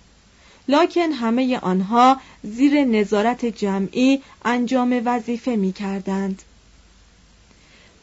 لکن 0.69 1.13
همه 1.13 1.59
آنها 1.59 2.17
زیر 2.43 2.85
نظارت 2.85 3.45
جمعی 3.45 4.23
انجام 4.45 5.03
وظیفه 5.05 5.57
می 5.57 5.73
کردند. 5.73 6.43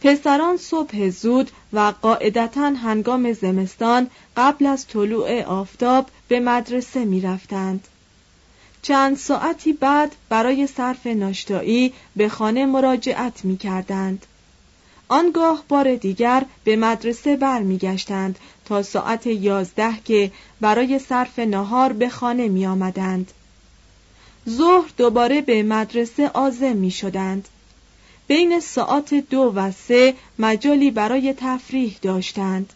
پسران 0.02 0.58
صبح 0.58 1.10
زود 1.10 1.52
و 1.74 1.94
قاعدتا 2.02 2.70
هنگام 2.70 3.34
زمستان 3.34 4.08
قبل 4.38 4.66
از 4.66 4.88
طلوع 4.88 5.42
آفتاب 5.42 6.10
به 6.28 6.40
مدرسه 6.40 7.06
می 7.06 7.22
رفتند. 7.22 7.88
چند 8.82 9.18
ساعتی 9.18 9.74
بعد 9.74 10.16
برای 10.30 10.68
صرف 10.68 11.08
ناشتایی 11.08 11.94
به 12.16 12.30
خانه 12.30 12.66
مراجعت 12.66 13.46
می 13.46 13.58
کردند. 13.58 14.26
آنگاه 15.08 15.64
بار 15.70 15.96
دیگر 15.96 16.46
به 16.64 16.76
مدرسه 16.76 17.36
برمیگشتند 17.36 18.40
تا 18.66 18.84
ساعت 18.84 19.28
یازده 19.28 19.94
که 20.06 20.32
برای 20.62 21.00
صرف 21.00 21.40
نهار 21.40 21.94
به 21.94 22.10
خانه 22.10 22.48
می 22.48 22.66
آمدند. 22.66 23.32
ظهر 24.50 24.90
دوباره 24.98 25.42
به 25.42 25.64
مدرسه 25.64 26.32
آزم 26.34 26.76
می 26.76 26.92
شدند. 26.92 27.48
بین 28.30 28.60
ساعت 28.60 29.14
دو 29.14 29.54
و 29.56 29.72
سه 29.72 30.16
مجالی 30.40 30.92
برای 30.92 31.34
تفریح 31.38 31.98
داشتند 32.02 32.74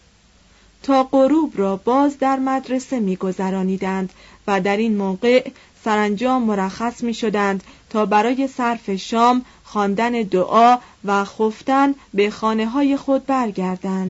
تا 0.83 1.03
غروب 1.03 1.53
را 1.55 1.77
باز 1.77 2.19
در 2.19 2.39
مدرسه 2.39 2.99
میگذرانیدند 2.99 4.13
و 4.47 4.61
در 4.61 4.77
این 4.77 4.97
موقع 4.97 5.51
سرانجام 5.83 6.43
مرخص 6.43 7.03
می 7.03 7.13
شدند 7.13 7.63
تا 7.89 8.05
برای 8.05 8.47
صرف 8.47 8.95
شام 8.95 9.45
خواندن 9.63 10.11
دعا 10.11 10.77
و 11.05 11.25
خفتن 11.25 11.95
به 12.13 12.29
خانه 12.29 12.65
های 12.65 12.97
خود 12.97 13.25
برگردند. 13.25 14.09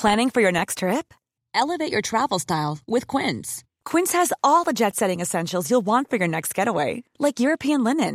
Planning 0.00 0.30
for 0.30 0.40
your 0.40 0.52
next 0.52 0.78
trip? 0.78 1.06
Elevate 1.54 1.92
your 1.92 2.02
travel 2.02 2.38
style 2.38 2.78
with 2.94 3.06
Quince. 3.06 3.64
Quince 3.90 4.12
has 4.12 4.32
all 4.42 4.64
the 4.64 4.78
jet-setting 4.80 5.20
essentials 5.20 5.70
you'll 5.70 5.88
want 5.92 6.08
for 6.10 6.16
your 6.16 6.28
next 6.36 6.54
getaway, 6.54 7.02
like 7.24 7.44
European 7.46 7.84
linen 7.84 8.14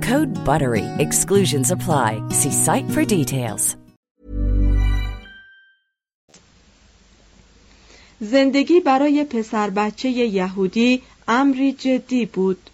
Code 0.09 0.33
BUTTERY. 0.43 0.85
Exclusions 1.05 1.69
apply. 1.69 2.09
See 2.39 2.51
site 2.51 2.89
for 2.89 3.05
details. 3.05 3.75
زندگی 8.19 8.79
برای 8.79 9.23
پسر 9.23 9.69
بچه 9.69 10.09
یهودی 10.09 11.01
امری 11.27 11.71
جدی 11.71 12.25
بود. 12.25 12.69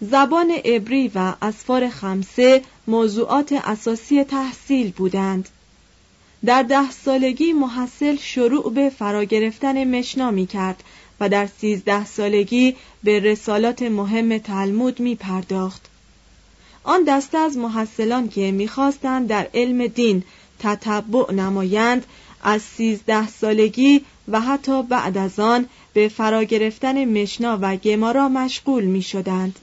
زبان 0.00 0.50
عبری 0.64 1.10
و 1.14 1.34
اسفار 1.42 1.88
خمسه 1.88 2.62
موضوعات 2.86 3.52
اساسی 3.52 4.24
تحصیل 4.24 4.90
بودند. 4.90 5.48
در 6.44 6.62
ده 6.62 6.90
سالگی 6.90 7.52
محصل 7.52 8.16
شروع 8.16 8.72
به 8.72 8.90
فرا 8.90 9.24
گرفتن 9.24 9.98
مشنا 9.98 10.30
می 10.30 10.46
کرد 10.46 10.82
و 11.20 11.28
در 11.28 11.46
سیزده 11.46 12.04
سالگی 12.04 12.76
به 13.04 13.20
رسالات 13.20 13.82
مهم 13.82 14.38
تلمود 14.38 15.00
می 15.00 15.14
پرداخت. 15.14 15.95
آن 16.86 17.04
دسته 17.04 17.38
از 17.38 17.56
محصلان 17.56 18.28
که 18.28 18.52
می‌خواستند 18.52 19.28
در 19.28 19.48
علم 19.54 19.86
دین 19.86 20.22
تتبع 20.58 21.32
نمایند 21.32 22.06
از 22.42 22.62
سیزده 22.62 23.28
سالگی 23.28 24.04
و 24.28 24.40
حتی 24.40 24.82
بعد 24.82 25.18
از 25.18 25.40
آن 25.40 25.68
به 25.92 26.08
فرا 26.08 26.44
گرفتن 26.44 27.04
مشنا 27.04 27.58
و 27.62 27.76
گمارا 27.76 28.28
مشغول 28.28 28.84
می 28.84 29.02
شدند. 29.02 29.58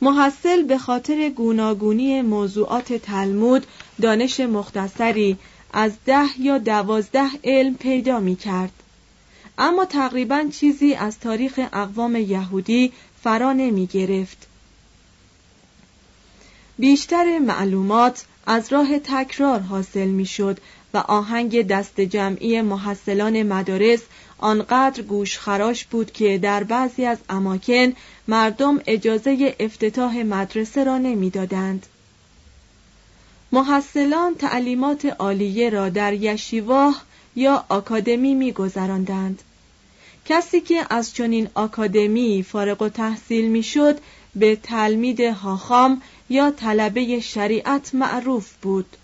محصل 0.00 0.62
به 0.62 0.78
خاطر 0.78 1.28
گوناگونی 1.28 2.22
موضوعات 2.22 2.92
تلمود 2.92 3.66
دانش 4.02 4.40
مختصری 4.40 5.36
از 5.72 5.92
ده 6.04 6.40
یا 6.40 6.58
دوازده 6.58 7.30
علم 7.44 7.74
پیدا 7.74 8.20
می 8.20 8.36
کرد. 8.36 8.72
اما 9.58 9.84
تقریبا 9.84 10.44
چیزی 10.52 10.94
از 10.94 11.18
تاریخ 11.18 11.60
اقوام 11.72 12.16
یهودی 12.16 12.92
فرا 13.22 13.52
نمی 13.52 13.86
گرفت. 13.86 14.51
بیشتر 16.78 17.38
معلومات 17.38 18.24
از 18.46 18.72
راه 18.72 18.98
تکرار 18.98 19.60
حاصل 19.60 20.06
می 20.06 20.26
شد 20.26 20.58
و 20.94 20.98
آهنگ 20.98 21.66
دست 21.66 22.00
جمعی 22.00 22.62
محصلان 22.62 23.42
مدارس 23.42 24.00
آنقدر 24.38 25.02
گوشخراش 25.02 25.84
بود 25.84 26.12
که 26.12 26.38
در 26.38 26.64
بعضی 26.64 27.04
از 27.04 27.18
اماکن 27.28 27.92
مردم 28.28 28.80
اجازه 28.86 29.56
افتتاح 29.60 30.22
مدرسه 30.22 30.84
را 30.84 30.98
نمی‌دادند. 30.98 31.86
محصلان 33.52 34.34
تعلیمات 34.34 35.04
عالیه 35.04 35.70
را 35.70 35.88
در 35.88 36.12
یشیواه 36.12 37.02
یا 37.36 37.64
آکادمی 37.68 38.34
میگذراندند. 38.34 39.42
کسی 40.24 40.60
که 40.60 40.86
از 40.90 41.14
چنین 41.14 41.48
آکادمی 41.54 42.42
فارغ 42.48 42.82
و 42.82 42.88
تحصیل 42.88 43.50
می‌شد 43.50 43.98
به 44.34 44.56
تلمید 44.56 45.20
هاخام 45.20 46.02
یا 46.32 46.50
طلبه 46.50 47.20
شریعت 47.20 47.94
معروف 47.94 48.52
بود. 48.62 48.96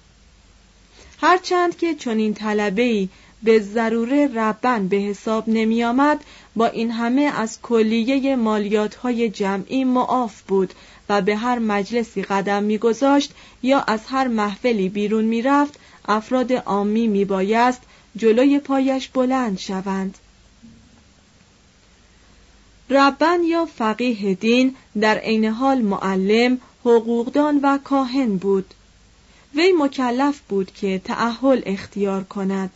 هرچند 1.20 1.76
که 1.76 1.94
چنین 1.94 2.34
طلبه 2.34 3.08
به 3.42 3.60
ضروره 3.60 4.26
ربن 4.34 4.88
به 4.88 4.96
حساب 4.96 5.44
نمی 5.46 5.84
آمد 5.84 6.24
با 6.56 6.66
این 6.66 6.90
همه 6.90 7.22
از 7.22 7.58
کلیه 7.62 8.36
مالیات 8.36 8.94
های 8.94 9.28
جمعی 9.28 9.84
معاف 9.84 10.42
بود 10.42 10.74
و 11.08 11.22
به 11.22 11.36
هر 11.36 11.58
مجلسی 11.58 12.22
قدم 12.22 12.62
میگذاشت 12.62 13.32
یا 13.62 13.80
از 13.80 14.00
هر 14.08 14.28
محفلی 14.28 14.88
بیرون 14.88 15.24
می‌رفت 15.24 15.80
افراد 16.08 16.52
عامی 16.52 17.06
میبایست 17.06 17.80
جلوی 18.16 18.58
پایش 18.58 19.08
بلند 19.08 19.58
شوند 19.58 20.18
ربن 22.90 23.44
یا 23.44 23.66
فقیه 23.66 24.34
دین 24.34 24.74
در 25.00 25.18
عین 25.18 25.44
حال 25.44 25.78
معلم 25.78 26.58
حقوقدان 26.84 27.60
و 27.62 27.78
کاهن 27.84 28.36
بود 28.36 28.74
وی 29.54 29.72
مکلف 29.72 30.40
بود 30.48 30.72
که 30.74 31.00
تعهل 31.04 31.62
اختیار 31.66 32.24
کند 32.24 32.70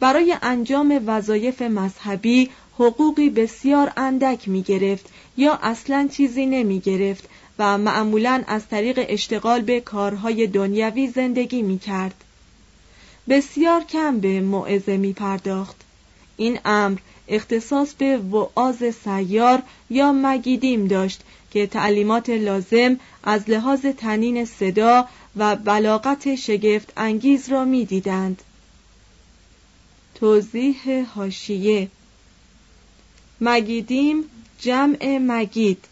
برای 0.00 0.36
انجام 0.42 1.02
وظایف 1.06 1.62
مذهبی 1.62 2.50
حقوقی 2.74 3.30
بسیار 3.30 3.92
اندک 3.96 4.48
می 4.48 4.62
گرفت 4.62 5.06
یا 5.36 5.58
اصلا 5.62 6.08
چیزی 6.12 6.46
نمی 6.46 6.80
گرفت 6.80 7.28
و 7.58 7.78
معمولا 7.78 8.42
از 8.46 8.68
طریق 8.68 9.04
اشتغال 9.08 9.60
به 9.60 9.80
کارهای 9.80 10.46
دنیوی 10.46 11.08
زندگی 11.08 11.62
می 11.62 11.78
کرد. 11.78 12.24
بسیار 13.28 13.84
کم 13.84 14.18
به 14.20 14.40
موعظه 14.40 14.96
می 14.96 15.12
پرداخت. 15.12 15.76
این 16.36 16.58
امر 16.64 16.98
اختصاص 17.28 17.94
به 17.94 18.18
وعاز 18.18 18.94
سیار 19.04 19.62
یا 19.90 20.12
مگیدیم 20.12 20.86
داشت 20.86 21.20
که 21.50 21.66
تعلیمات 21.66 22.30
لازم 22.30 23.00
از 23.22 23.50
لحاظ 23.50 23.86
تنین 23.86 24.44
صدا 24.44 25.08
و 25.36 25.56
بلاغت 25.56 26.34
شگفت 26.34 26.92
انگیز 26.96 27.48
را 27.48 27.64
می 27.64 27.84
دیدند. 27.84 28.42
توضیح 30.14 31.04
هاشیه 31.14 31.88
مگیدیم 33.40 34.24
جمع 34.58 35.18
مگید. 35.20 35.84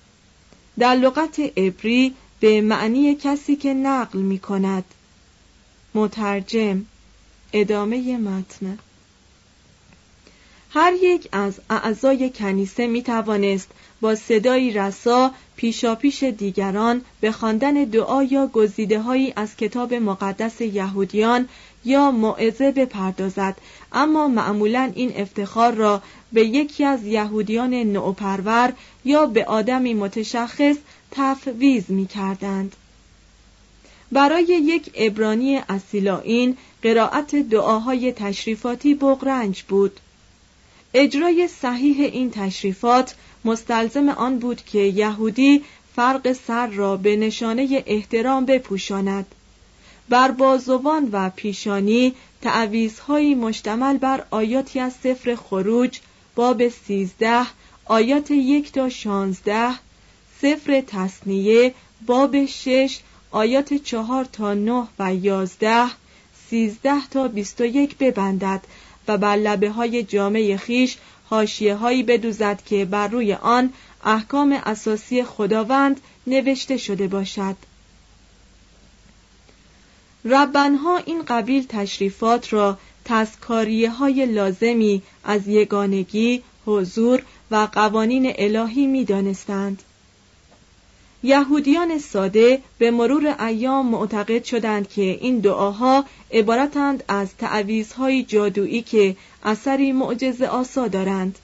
در 0.79 0.95
لغت 0.95 1.41
عبری 1.41 2.15
به 2.41 2.61
معنی 2.61 3.15
کسی 3.15 3.57
که 3.57 3.75
نقل 3.75 4.19
می 4.19 4.39
کند. 4.39 4.85
مترجم. 5.95 6.85
ادامه 7.53 8.17
متن. 8.17 8.79
هر 10.71 10.93
یک 11.03 11.29
از 11.33 11.61
اعضای 11.71 12.31
کنیسه 12.31 12.87
می 12.87 13.03
توانست 13.03 13.71
با 14.01 14.15
صدایی 14.15 14.73
رسا 14.73 15.31
پیشاپیش 15.57 16.23
دیگران 16.23 17.01
به 17.21 17.33
خواندن 17.33 17.75
دعا 17.75 18.23
یا 18.23 18.47
گزیده 18.47 19.01
هایی 19.01 19.33
از 19.37 19.57
کتاب 19.57 19.95
مقدس 19.95 20.61
یهودیان 20.61 21.49
یا 21.85 22.11
موعظه 22.11 22.71
بپردازد 22.71 23.57
اما 23.93 24.29
معمولا 24.29 24.93
این 24.95 25.13
افتخار 25.17 25.75
را 25.75 26.03
به 26.33 26.45
یکی 26.47 26.85
از 26.85 27.05
یهودیان 27.05 27.75
نوپرور 27.75 28.73
یا 29.05 29.27
به 29.27 29.45
آدمی 29.45 29.95
متشخص 29.95 30.77
تفویز 31.11 31.85
می 31.89 32.07
کردند. 32.07 32.77
برای 34.13 34.45
یک 34.45 34.91
ابرانی 34.95 35.61
اصیلائین 35.69 36.57
قرائت 36.83 37.37
دعاهای 37.37 38.13
تشریفاتی 38.13 38.95
بغرنج 38.95 39.63
بود 39.63 40.01
اجرای 40.95 41.49
صحیح 41.49 42.01
این 42.01 42.31
تشریفات 42.31 43.15
مستلزم 43.45 44.09
آن 44.09 44.39
بود 44.39 44.65
که 44.65 44.79
یهودی 44.79 45.65
فرق 45.97 46.33
سر 46.33 46.67
را 46.67 46.97
به 46.97 47.17
نشانه 47.17 47.83
احترام 47.87 48.47
بپوشاند. 48.47 49.27
بر 50.09 50.31
بازوان 50.31 51.09
و 51.13 51.31
پیشانی 51.37 52.15
تعویزهایی 52.43 53.35
مشتمل 53.35 53.99
بر 53.99 54.25
آیاتی 54.31 54.81
از 54.81 54.93
سفر 55.03 55.35
خروج 55.35 55.99
باب 56.35 56.69
سیزده 56.69 57.47
آیات 57.85 58.31
یک 58.31 58.73
تا 58.73 58.89
شانزده 58.89 59.75
سفر 60.43 60.81
تصنیه 60.87 61.75
باب 62.07 62.47
شش 62.47 63.01
آیات 63.31 63.75
چهار 63.75 64.25
تا 64.25 64.55
نه 64.55 64.87
و 64.99 65.15
یازده 65.15 65.87
سیزده 66.51 67.09
تا 67.11 67.29
بیست 67.29 67.61
و 67.61 67.65
یک 67.65 67.99
ببندد 67.99 68.65
و 69.09 69.19
بر 69.19 69.37
لبه 69.37 69.71
های 69.71 70.03
جامعه 70.03 70.57
خیش 70.57 70.97
هاشیه 71.31 71.75
هایی 71.75 72.03
بدوزد 72.03 72.63
که 72.67 72.85
بر 72.85 73.09
روی 73.09 73.33
آن 73.33 73.73
احکام 74.05 74.53
اساسی 74.53 75.25
خداوند 75.25 76.01
نوشته 76.27 76.77
شده 76.77 77.09
باشد 77.09 77.57
ربنها 80.25 80.97
این 80.97 81.23
قبیل 81.23 81.67
تشریفات 81.69 82.53
را 82.53 82.79
تسکاریه 83.05 83.91
های 83.91 84.27
لازمی 84.27 85.03
از 85.25 85.49
یگانگی، 85.49 86.43
حضور 86.67 87.23
و 87.51 87.69
قوانین 87.73 88.33
الهی 88.39 88.87
می 88.87 89.05
دانستند. 89.05 89.83
یهودیان 91.27 91.99
ساده 91.99 92.63
به 92.79 92.91
مرور 92.91 93.37
ایام 93.47 93.87
معتقد 93.87 94.45
شدند 94.45 94.89
که 94.89 95.03
این 95.03 95.39
دعاها 95.39 96.05
عبارتند 96.33 97.05
از 97.09 97.37
تعویزهای 97.39 98.23
جادویی 98.23 98.83
که 98.83 99.17
اثری 99.45 99.93
معجزه 99.93 100.47
آسا 100.47 100.89
دارند. 100.89 101.39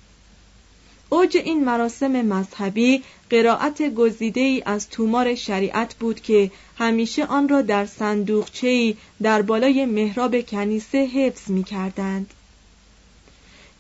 اوج 1.09 1.37
این 1.37 1.65
مراسم 1.65 2.13
مذهبی 2.13 3.03
قرائت 3.31 3.83
گزیده 3.95 4.41
ای 4.41 4.63
از 4.67 4.89
تومار 4.89 5.35
شریعت 5.35 5.95
بود 5.95 6.21
که 6.21 6.51
همیشه 6.79 7.25
آن 7.25 7.49
را 7.49 7.63
در 7.63 7.87
صندوقچه‌ای 7.87 8.97
در 9.23 9.43
بالای 9.43 9.87
محراب 9.87 10.41
کنیسه 10.41 10.99
حفظ 10.99 11.51
می 11.51 11.65
کردند. 11.65 12.31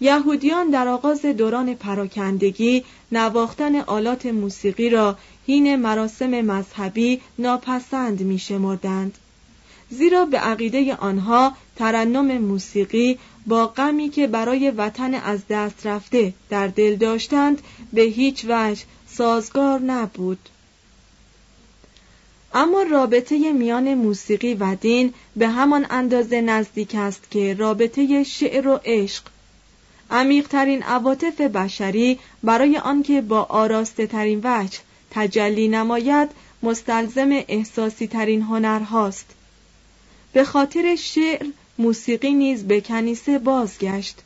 یهودیان 0.01 0.71
در 0.71 0.89
آغاز 0.89 1.27
دوران 1.27 1.75
پراکندگی 1.75 2.85
نواختن 3.13 3.77
آلات 3.77 4.27
موسیقی 4.27 4.91
را 4.91 5.19
هین 5.47 5.77
مراسم 5.77 6.31
مذهبی 6.31 7.21
ناپسند 7.39 8.21
می 8.21 8.39
شمردند. 8.39 9.19
زیرا 9.91 10.25
به 10.25 10.39
عقیده 10.39 10.95
آنها 10.95 11.53
ترنم 11.77 12.39
موسیقی 12.39 13.19
با 13.47 13.67
غمی 13.67 14.09
که 14.09 14.27
برای 14.27 14.71
وطن 14.71 15.15
از 15.15 15.41
دست 15.49 15.87
رفته 15.87 16.33
در 16.51 16.67
دل 16.67 16.97
داشتند 16.97 17.63
به 17.93 18.03
هیچ 18.03 18.45
وجه 18.49 18.83
سازگار 19.07 19.81
نبود 19.81 20.49
اما 22.55 22.83
رابطه 22.83 23.53
میان 23.53 23.95
موسیقی 23.95 24.55
و 24.55 24.75
دین 24.75 25.15
به 25.37 25.49
همان 25.49 25.87
اندازه 25.91 26.41
نزدیک 26.41 26.95
است 26.95 27.31
که 27.31 27.55
رابطه 27.55 28.25
شعر 28.25 28.69
و 28.69 28.81
عشق 28.85 29.23
عمیقترین 30.11 30.83
عواطف 30.83 31.41
بشری 31.41 32.19
برای 32.43 32.79
آنکه 32.79 33.21
با 33.21 33.43
آراسته 33.43 34.07
ترین 34.07 34.41
وجه 34.45 34.79
تجلی 35.15 35.69
نماید 35.69 36.31
مستلزم 36.63 37.31
احساسی 37.49 38.07
ترین 38.07 38.43
هنر 38.43 38.81
هاست 38.81 39.27
به 40.33 40.45
خاطر 40.45 40.97
شعر 40.97 41.47
موسیقی 41.79 42.33
نیز 42.33 42.65
به 42.65 42.81
کنیسه 42.81 43.39
بازگشت. 43.39 44.19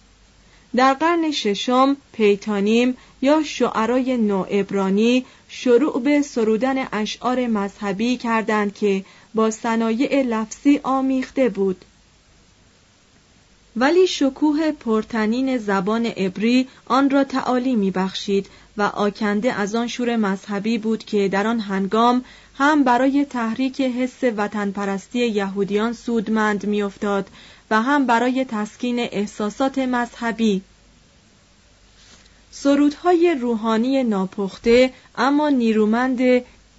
در 0.77 0.95
قرن 0.95 1.31
ششم 1.31 1.97
پیتانیم 2.13 2.97
یا 3.23 3.43
شعرای 3.43 4.17
نوعبرانی 4.17 5.25
شروع 5.49 6.03
به 6.03 6.23
سرودن 6.23 6.89
اشعار 6.93 7.47
مذهبی 7.47 8.17
کردند 8.17 8.75
که 8.75 9.05
با 9.35 9.51
صنایع 9.51 10.23
لفظی 10.23 10.81
آمیخته 10.83 11.49
بود. 11.49 11.85
ولی 13.77 14.07
شکوه 14.07 14.73
پرتنین 14.73 15.59
زبان 15.59 16.07
عبری 16.07 16.69
آن 16.87 17.11
را 17.11 17.25
تعالی 17.25 17.77
میبخشید 17.77 18.47
و 18.79 18.83
آکنده 18.83 19.53
از 19.53 19.75
آن 19.75 19.87
شور 19.87 20.17
مذهبی 20.17 20.79
بود 20.79 21.05
که 21.05 21.29
در 21.29 21.47
آن 21.47 21.61
هنگام 21.61 22.25
هم 22.59 22.85
برای 22.85 23.25
تحریک 23.25 23.81
حس 23.81 24.25
وطن 24.37 24.71
پرستی 24.71 25.19
یهودیان 25.19 25.93
سودمند 25.93 26.67
میافتاد 26.67 27.29
و 27.71 27.83
هم 27.83 28.07
برای 28.07 28.47
تسکین 28.49 28.99
احساسات 28.99 29.79
مذهبی. 29.79 30.63
سرودهای 32.51 33.37
روحانی 33.41 34.05
ناپخته 34.05 34.93
اما 35.19 35.49
نیرومند 35.49 36.21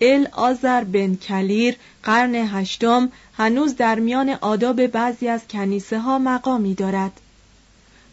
ال 0.01 0.27
آزر 0.31 0.83
بن 0.83 1.15
کلیر 1.15 1.75
قرن 2.03 2.36
هشتم 2.36 3.12
هنوز 3.38 3.75
در 3.75 3.99
میان 3.99 4.29
آداب 4.29 4.88
بعضی 4.88 5.27
از 5.27 5.41
کنیسه 5.49 5.99
ها 5.99 6.19
مقامی 6.19 6.73
دارد. 6.73 7.12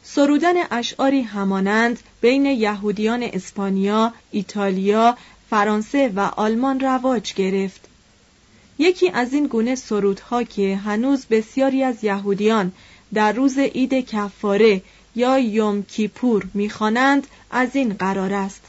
سرودن 0.07 0.55
اشعاری 0.71 1.23
همانند 1.23 1.99
بین 2.21 2.47
یهودیان 2.47 3.23
اسپانیا، 3.23 4.13
ایتالیا، 4.31 5.17
فرانسه 5.51 6.13
و 6.17 6.21
آلمان 6.21 6.81
رواج 6.81 7.35
گرفت. 7.35 7.81
یکی 8.79 9.11
از 9.11 9.33
این 9.33 9.47
گونه 9.47 9.75
سرودها 9.75 10.43
که 10.43 10.77
هنوز 10.77 11.27
بسیاری 11.27 11.83
از 11.83 12.05
یهودیان 12.05 12.73
در 13.15 13.33
روز 13.33 13.59
عید 13.59 13.95
کفاره 13.95 14.83
یا 15.15 15.39
یوم 15.39 15.83
کیپور 15.83 16.47
می‌خوانند 16.55 17.27
از 17.51 17.77
این 17.77 17.93
قرار 17.93 18.33
است 18.33 18.63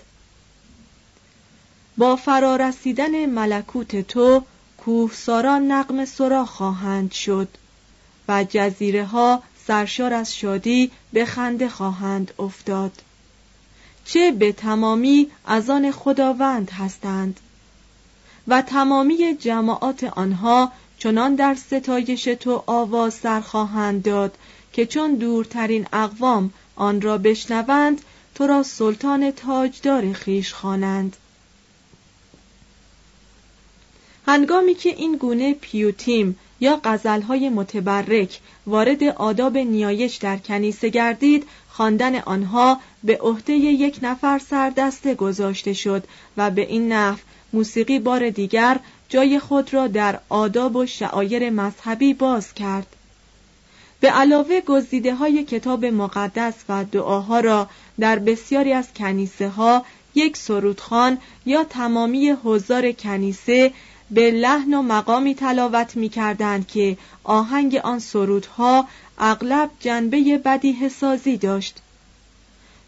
با 1.98 2.16
فرارسیدن 2.16 3.26
ملکوت 3.26 4.08
تو 4.08 4.44
کوهساران 4.78 5.72
نقم 5.72 6.06
سرا 6.06 6.46
خواهند 6.46 7.12
شد 7.12 7.48
و 8.28 8.46
جزیره 8.50 9.06
ها 9.06 9.44
سرشار 9.68 10.14
از 10.14 10.36
شادی 10.36 10.92
به 11.14 11.26
خنده 11.26 11.70
خواهند 11.70 12.34
افتاد. 12.40 12.92
چه 14.06 14.32
به 14.32 14.52
تمامی 14.52 15.32
از 15.46 15.70
آن 15.70 15.92
خداوند 15.92 16.72
هستند 16.72 17.40
و 18.48 18.62
تمامی 18.62 19.36
جماعات 19.36 20.04
آنها 20.04 20.72
چنان 21.00 21.36
در 21.36 21.56
ستایش 21.56 22.24
تو 22.24 22.64
آواز 22.66 23.14
سر 23.14 23.42
خواهند 23.42 24.04
داد 24.04 24.38
که 24.74 24.86
چون 24.86 25.16
دورترین 25.16 25.88
اقوام 25.94 26.54
آن 26.76 27.02
را 27.02 27.18
بشنوند 27.18 28.02
تو 28.36 28.48
را 28.48 28.64
سلطان 28.64 29.32
تاجدار 29.32 30.14
خیش 30.14 30.54
خوانند. 30.54 31.18
هنگامی 34.28 34.76
که 34.76 34.90
این 34.90 35.18
گونه 35.18 35.54
پیوتیم 35.54 36.40
یا 36.60 36.80
غزلهای 36.84 37.50
متبرک 37.50 38.40
وارد 38.68 39.04
آداب 39.04 39.58
نیایش 39.58 40.16
در 40.16 40.38
کنیسه 40.38 40.90
گردید 40.90 41.48
خواندن 41.70 42.16
آنها 42.16 42.80
به 43.04 43.18
عهده 43.18 43.54
یک 43.54 44.00
نفر 44.02 44.40
سردسته 44.40 45.16
گذاشته 45.16 45.74
شد 45.74 46.04
و 46.38 46.52
به 46.52 46.62
این 46.62 46.92
نحو 46.92 47.18
موسیقی 47.54 48.00
بار 48.00 48.30
دیگر 48.30 48.80
جای 49.10 49.40
خود 49.40 49.74
را 49.74 49.88
در 49.88 50.20
آداب 50.30 50.76
و 50.76 50.86
شعایر 50.86 51.50
مذهبی 51.50 52.14
باز 52.14 52.54
کرد. 52.54 52.88
به 54.00 54.10
علاوه 54.12 54.62
گزیده 54.62 55.16
های 55.16 55.44
کتاب 55.44 55.86
مقدس 55.86 56.54
و 56.70 56.86
دعاها 56.92 57.40
را 57.40 57.70
در 58.00 58.20
بسیاری 58.20 58.74
از 58.74 58.88
کنیسه 58.96 59.50
ها 59.50 59.86
یک 60.16 60.38
سرودخان 60.38 61.18
یا 61.46 61.64
تمامی 61.64 62.30
حضار 62.44 62.92
کنیسه 62.92 63.74
به 64.12 64.32
لحن 64.32 64.74
و 64.74 64.82
مقامی 64.82 65.36
تلاوت 65.36 65.96
می 65.96 66.10
کردند 66.10 66.68
که 66.68 66.98
آهنگ 67.24 67.76
آن 67.76 68.00
سرودها 68.00 68.88
اغلب 69.18 69.70
جنبه 69.80 70.38
بدیه 70.38 70.90
سازی 70.90 71.38
داشت 71.38 71.82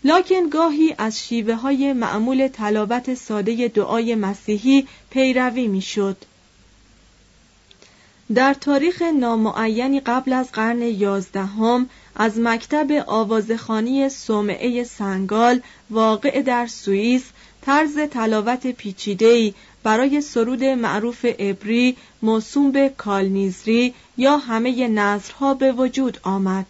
لکن 0.03 0.49
گاهی 0.49 0.95
از 0.97 1.19
شیوه 1.19 1.53
های 1.53 1.93
معمول 1.93 2.47
تلاوت 2.47 3.13
ساده 3.13 3.67
دعای 3.67 4.15
مسیحی 4.15 4.87
پیروی 5.09 5.67
می 5.67 5.81
شد. 5.81 6.17
در 8.33 8.53
تاریخ 8.53 9.01
نامعینی 9.01 9.99
قبل 9.99 10.33
از 10.33 10.51
قرن 10.51 10.81
یازدهم 10.81 11.89
از 12.15 12.39
مکتب 12.39 13.03
آوازخانی 13.07 14.09
سومعه 14.09 14.83
سنگال 14.83 15.61
واقع 15.89 16.41
در 16.41 16.67
سوئیس 16.67 17.23
طرز 17.61 17.99
تلاوت 17.99 18.67
پیچیده‌ای 18.67 19.53
برای 19.87 20.21
سرود 20.21 20.63
معروف 20.63 21.25
عبری 21.25 21.97
موسوم 22.21 22.71
به 22.71 22.89
کالنیزری 22.97 23.93
یا 24.17 24.37
همه 24.37 24.87
نظرها 24.87 25.53
به 25.53 25.71
وجود 25.71 26.19
آمد. 26.23 26.65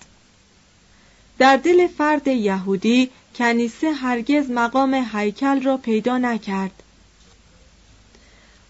در 1.39 1.57
دل 1.57 1.87
فرد 1.87 2.27
یهودی 2.27 3.09
کنیسه 3.35 3.91
هرگز 3.91 4.51
مقام 4.51 5.05
هیکل 5.13 5.61
را 5.61 5.77
پیدا 5.77 6.17
نکرد. 6.17 6.83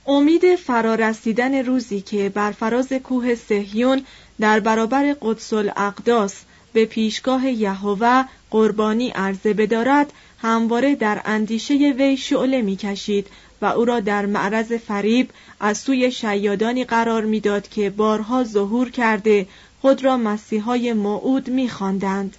امید 0.05 0.55
فرارسیدن 0.55 1.55
روزی 1.65 2.01
که 2.01 2.29
بر 2.29 2.51
فراز 2.51 2.93
کوه 2.93 3.35
سهیون 3.35 4.05
در 4.39 4.59
برابر 4.59 5.15
قدس 5.21 5.53
الاقداس 5.53 6.35
به 6.73 6.85
پیشگاه 6.85 7.47
یهوه 7.47 8.23
قربانی 8.51 9.09
عرضه 9.09 9.53
بدارد 9.53 10.13
همواره 10.41 10.95
در 10.95 11.21
اندیشه 11.25 11.73
وی 11.73 12.17
شعله 12.17 12.61
می‌کشید 12.61 13.27
و 13.61 13.65
او 13.65 13.85
را 13.85 13.99
در 13.99 14.25
معرض 14.25 14.71
فریب 14.71 15.29
از 15.59 15.77
سوی 15.77 16.11
شیادانی 16.11 16.83
قرار 16.83 17.25
می‌داد 17.25 17.69
که 17.69 17.89
بارها 17.89 18.43
ظهور 18.43 18.89
کرده 18.89 19.47
خود 19.81 20.03
را 20.03 20.17
مسیحای 20.17 20.93
موعود 20.93 21.49
میخواندند. 21.49 22.37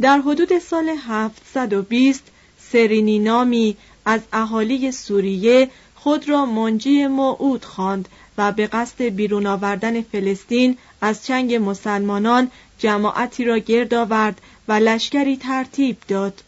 در 0.00 0.18
حدود 0.18 0.58
سال 0.58 0.88
720 0.88 2.22
سرینی 2.72 3.18
نامی 3.18 3.76
از 4.04 4.20
اهالی 4.32 4.92
سوریه 4.92 5.70
خود 5.94 6.28
را 6.28 6.46
منجی 6.46 7.06
موعود 7.06 7.64
خواند 7.64 8.08
و 8.38 8.52
به 8.52 8.66
قصد 8.66 9.02
بیرون 9.02 9.46
آوردن 9.46 10.02
فلسطین 10.02 10.78
از 11.00 11.26
چنگ 11.26 11.54
مسلمانان 11.54 12.50
جماعتی 12.78 13.44
را 13.44 13.58
گرد 13.58 13.94
آورد 13.94 14.40
و 14.68 14.72
لشکری 14.72 15.36
ترتیب 15.36 15.96
داد 16.08 16.42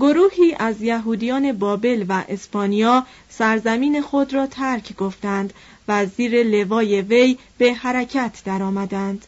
گروهی 0.00 0.56
از 0.58 0.82
یهودیان 0.82 1.52
بابل 1.52 2.04
و 2.08 2.24
اسپانیا 2.28 3.06
سرزمین 3.28 4.02
خود 4.02 4.34
را 4.34 4.46
ترک 4.46 4.96
گفتند 4.96 5.52
و 5.88 6.06
زیر 6.06 6.42
لوای 6.42 7.02
وی 7.02 7.38
به 7.58 7.74
حرکت 7.74 8.42
درآمدند. 8.44 9.24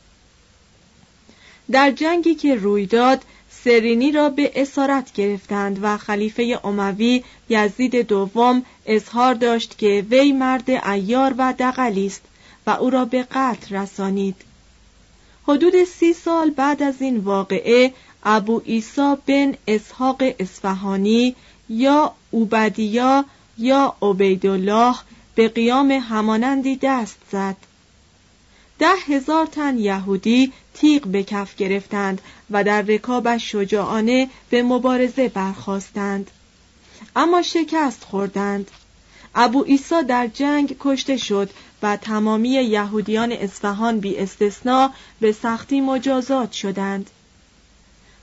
در 1.70 1.90
جنگی 1.90 2.34
که 2.34 2.54
روی 2.54 2.86
داد 2.86 3.22
سرینی 3.50 4.12
را 4.12 4.28
به 4.28 4.52
اسارت 4.54 5.12
گرفتند 5.12 5.78
و 5.82 5.96
خلیفه 5.96 6.60
اموی 6.64 7.24
یزید 7.48 7.96
دوم 7.96 8.62
اظهار 8.86 9.34
داشت 9.34 9.78
که 9.78 10.06
وی 10.10 10.32
مرد 10.32 10.70
ایار 10.70 11.34
و 11.38 11.54
دقلی 11.58 12.06
است 12.06 12.22
و 12.66 12.70
او 12.70 12.90
را 12.90 13.04
به 13.04 13.22
قتل 13.22 13.76
رسانید 13.76 14.36
حدود 15.48 15.84
سی 15.84 16.12
سال 16.12 16.50
بعد 16.50 16.82
از 16.82 16.94
این 17.02 17.16
واقعه 17.16 17.92
ابو 18.24 18.62
ایسا 18.64 19.18
بن 19.26 19.54
اسحاق 19.68 20.22
اصفهانی 20.38 21.36
یا 21.68 22.14
اوبدیا 22.30 23.24
یا 23.58 23.94
عبیدالله 24.02 24.96
به 25.34 25.48
قیام 25.48 25.90
همانندی 25.90 26.78
دست 26.82 27.18
زد. 27.32 27.56
ده 28.78 28.94
هزار 29.06 29.46
تن 29.46 29.78
یهودی 29.78 30.52
تیغ 30.74 31.06
به 31.06 31.22
کف 31.22 31.56
گرفتند 31.56 32.20
و 32.50 32.64
در 32.64 32.82
رکابش 32.82 33.52
شجاعانه 33.52 34.28
به 34.50 34.62
مبارزه 34.62 35.28
برخواستند 35.28 36.30
اما 37.16 37.42
شکست 37.42 38.04
خوردند. 38.04 38.70
ابو 39.34 39.64
ایسا 39.66 40.02
در 40.02 40.26
جنگ 40.26 40.76
کشته 40.80 41.16
شد 41.16 41.50
و 41.82 41.96
تمامی 41.96 42.48
یهودیان 42.48 43.32
اصفهان 43.32 44.00
بی 44.00 44.18
استثنا 44.18 44.90
به 45.20 45.32
سختی 45.32 45.80
مجازات 45.80 46.52
شدند. 46.52 47.10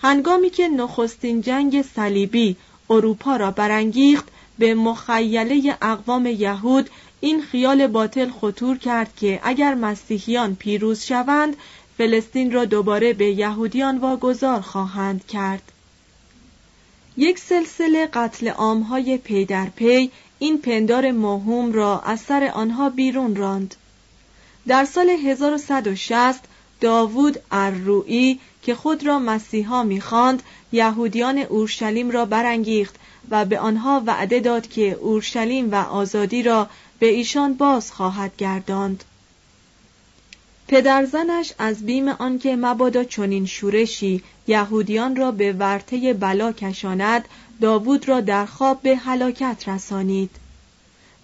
هنگامی 0.01 0.49
که 0.49 0.67
نخستین 0.67 1.41
جنگ 1.41 1.81
صلیبی 1.81 2.55
اروپا 2.89 3.35
را 3.35 3.51
برانگیخت 3.51 4.27
به 4.59 4.75
مخیله 4.75 5.77
اقوام 5.81 6.25
یهود 6.25 6.89
این 7.19 7.41
خیال 7.41 7.87
باطل 7.87 8.29
خطور 8.29 8.77
کرد 8.77 9.15
که 9.15 9.39
اگر 9.43 9.73
مسیحیان 9.73 10.55
پیروز 10.55 11.03
شوند 11.03 11.55
فلسطین 11.97 12.51
را 12.51 12.65
دوباره 12.65 13.13
به 13.13 13.25
یهودیان 13.25 13.97
واگذار 13.97 14.61
خواهند 14.61 15.27
کرد. 15.27 15.71
یک 17.17 17.39
سلسله 17.39 18.07
قتل 18.13 18.47
عامهای 18.47 19.17
پی 19.17 19.45
در 19.45 19.65
پی 19.65 20.11
این 20.39 20.57
پندار 20.57 21.11
موهوم 21.11 21.73
را 21.73 21.99
از 21.99 22.19
سر 22.19 22.51
آنها 22.53 22.89
بیرون 22.89 23.35
راند. 23.35 23.75
در 24.67 24.85
سال 24.85 25.09
1160 25.09 26.43
داوود 26.81 27.39
الروئی 27.51 28.39
که 28.63 28.75
خود 28.75 29.05
را 29.05 29.19
مسیحا 29.19 29.83
می‌خواند 29.83 30.43
یهودیان 30.71 31.37
اورشلیم 31.37 32.11
را 32.11 32.25
برانگیخت 32.25 32.95
و 33.29 33.45
به 33.45 33.59
آنها 33.59 34.03
وعده 34.05 34.39
داد 34.39 34.67
که 34.67 34.91
اورشلیم 34.91 35.71
و 35.71 35.75
آزادی 35.75 36.43
را 36.43 36.69
به 36.99 37.05
ایشان 37.05 37.53
باز 37.53 37.91
خواهد 37.91 38.31
گرداند. 38.37 39.03
پدرزنش 40.67 41.53
از 41.59 41.85
بیم 41.85 42.07
آنکه 42.07 42.55
مبادا 42.55 43.03
چنین 43.03 43.45
شورشی 43.45 44.23
یهودیان 44.47 45.15
را 45.15 45.31
به 45.31 45.53
ورطه 45.53 46.13
بلا 46.13 46.51
کشاند 46.51 47.25
داوود 47.61 48.09
را 48.09 48.21
در 48.21 48.45
خواب 48.45 48.81
به 48.81 48.95
هلاکت 48.95 49.63
رسانید. 49.67 50.29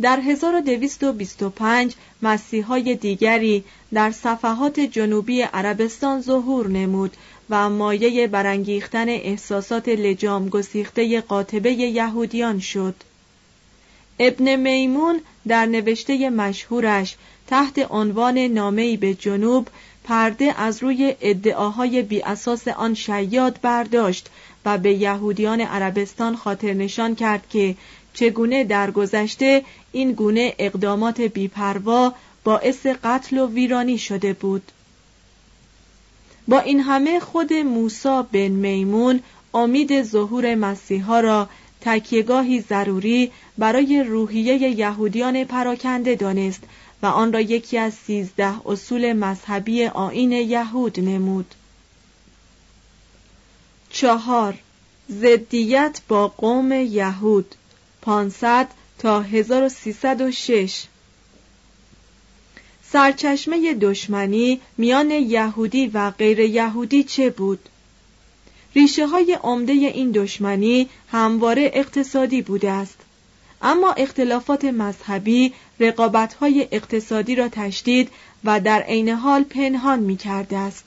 در 0.02 0.20
1225 0.20 1.94
مسیحای 2.22 2.96
دیگری 2.96 3.64
در 3.94 4.12
صفحات 4.12 4.80
جنوبی 4.80 5.42
عربستان 5.42 6.22
ظهور 6.22 6.68
نمود 6.68 7.18
و 7.50 7.70
مایه 7.70 8.28
برانگیختن 8.28 9.10
احساسات 9.10 9.90
لجام 9.90 10.50
گسیخته 10.50 11.22
قاطبه 11.22 11.74
یهودیان 11.74 12.60
شد. 12.60 12.96
ابن 14.20 14.56
میمون 14.56 15.22
در 15.48 15.66
نوشته 15.66 16.30
مشهورش 16.30 17.16
تحت 17.48 17.92
عنوان 17.92 18.38
نامه‌ای 18.38 18.98
به 18.98 19.14
جنوب 19.14 19.68
پرده 20.04 20.62
از 20.62 20.84
روی 20.84 21.16
ادعاهای 21.22 22.02
بی 22.02 22.22
اساس 22.22 22.68
آن 22.68 22.94
شیاد 22.94 23.60
برداشت 23.62 24.30
و 24.66 24.78
به 24.78 24.94
یهودیان 24.94 25.62
عربستان 25.62 26.36
خاطر 26.36 26.74
نشان 26.74 27.16
کرد 27.16 27.50
که 27.50 27.76
چگونه 28.14 28.64
در 28.64 28.92
گذشته 28.92 29.64
این 29.92 30.12
گونه 30.12 30.54
اقدامات 30.60 31.22
بیپروا 31.22 32.14
باعث 32.44 32.86
قتل 32.86 33.38
و 33.38 33.48
ویرانی 33.48 33.98
شده 33.98 34.34
بود؟ 34.34 34.72
با 36.48 36.60
این 36.60 36.80
همه 36.80 37.20
خود 37.20 37.54
موسا 37.54 38.22
بن 38.22 38.48
میمون 38.48 39.20
امید 39.54 40.04
ظهور 40.04 40.56
مسیحا 40.56 41.20
را 41.20 41.50
تکیهگاهی 41.82 42.62
ضروری 42.62 43.32
برای 43.58 44.04
روحیه 44.04 44.80
یهودیان 44.80 45.44
پراکنده 45.44 46.16
دانست 46.16 46.64
و 47.02 47.06
آن 47.06 47.34
را 47.34 47.42
یکی 47.42 47.78
از 47.78 47.94
سیزده 47.94 48.68
اصول 48.68 49.14
مذهبی 49.14 49.86
آین 49.86 50.32
یهود 50.32 51.00
نمود. 51.00 51.56
چهار 53.90 54.58
زدیت 55.08 56.02
با 56.08 56.28
قوم 56.28 56.72
یهود 56.72 57.56
500 58.04 58.68
تا 59.00 59.22
1306 59.22 60.84
سرچشمه 62.92 63.74
دشمنی 63.74 64.62
میان 64.78 65.12
یهودی 65.12 65.88
و 65.88 66.12
غیر 66.12 66.40
یهودی 66.40 67.04
چه 67.04 67.30
بود؟ 67.30 67.70
ریشه 68.76 69.08
های 69.08 69.38
عمده 69.44 69.74
این 69.74 70.12
دشمنی 70.12 70.90
همواره 71.12 71.72
اقتصادی 71.74 72.42
بوده 72.42 72.72
است. 72.72 72.98
اما 73.62 73.92
اختلافات 73.92 74.66
مذهبی 74.66 75.54
رقابت 75.80 76.34
های 76.34 76.68
اقتصادی 76.72 77.36
را 77.36 77.50
تشدید 77.50 78.10
و 78.44 78.60
در 78.60 78.82
عین 78.82 79.10
حال 79.10 79.44
پنهان 79.44 80.00
می 80.00 80.18
کرده 80.18 80.58
است. 80.58 80.86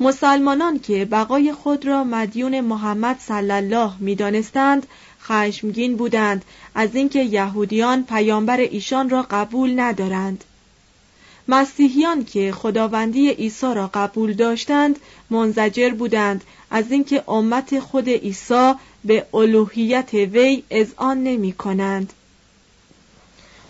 مسلمانان 0.00 0.78
که 0.78 1.04
بقای 1.04 1.52
خود 1.52 1.86
را 1.86 2.04
مدیون 2.04 2.60
محمد 2.60 3.16
صلی 3.20 3.50
الله 3.50 3.92
می 3.98 4.14
دانستند 4.14 4.86
خشمگین 5.28 5.96
بودند. 5.96 6.44
از 6.74 6.94
اینکه 6.94 7.22
یهودیان 7.22 8.04
پیامبر 8.04 8.60
ایشان 8.60 9.10
را 9.10 9.26
قبول 9.30 9.80
ندارند. 9.80 10.44
مسیحیان 11.48 12.24
که 12.24 12.52
خداوندی 12.52 13.30
عیسی 13.30 13.74
را 13.74 13.90
قبول 13.94 14.32
داشتند 14.32 14.98
منزجر 15.30 15.90
بودند. 15.90 16.44
از 16.70 16.92
اینکه 16.92 17.30
امت 17.30 17.80
خود 17.80 18.08
عیسی 18.08 18.72
به 19.04 19.26
الوهیت 19.34 20.14
وی 20.14 20.62
اذعان 20.70 21.22
نمی 21.22 21.52
کنند. 21.52 22.12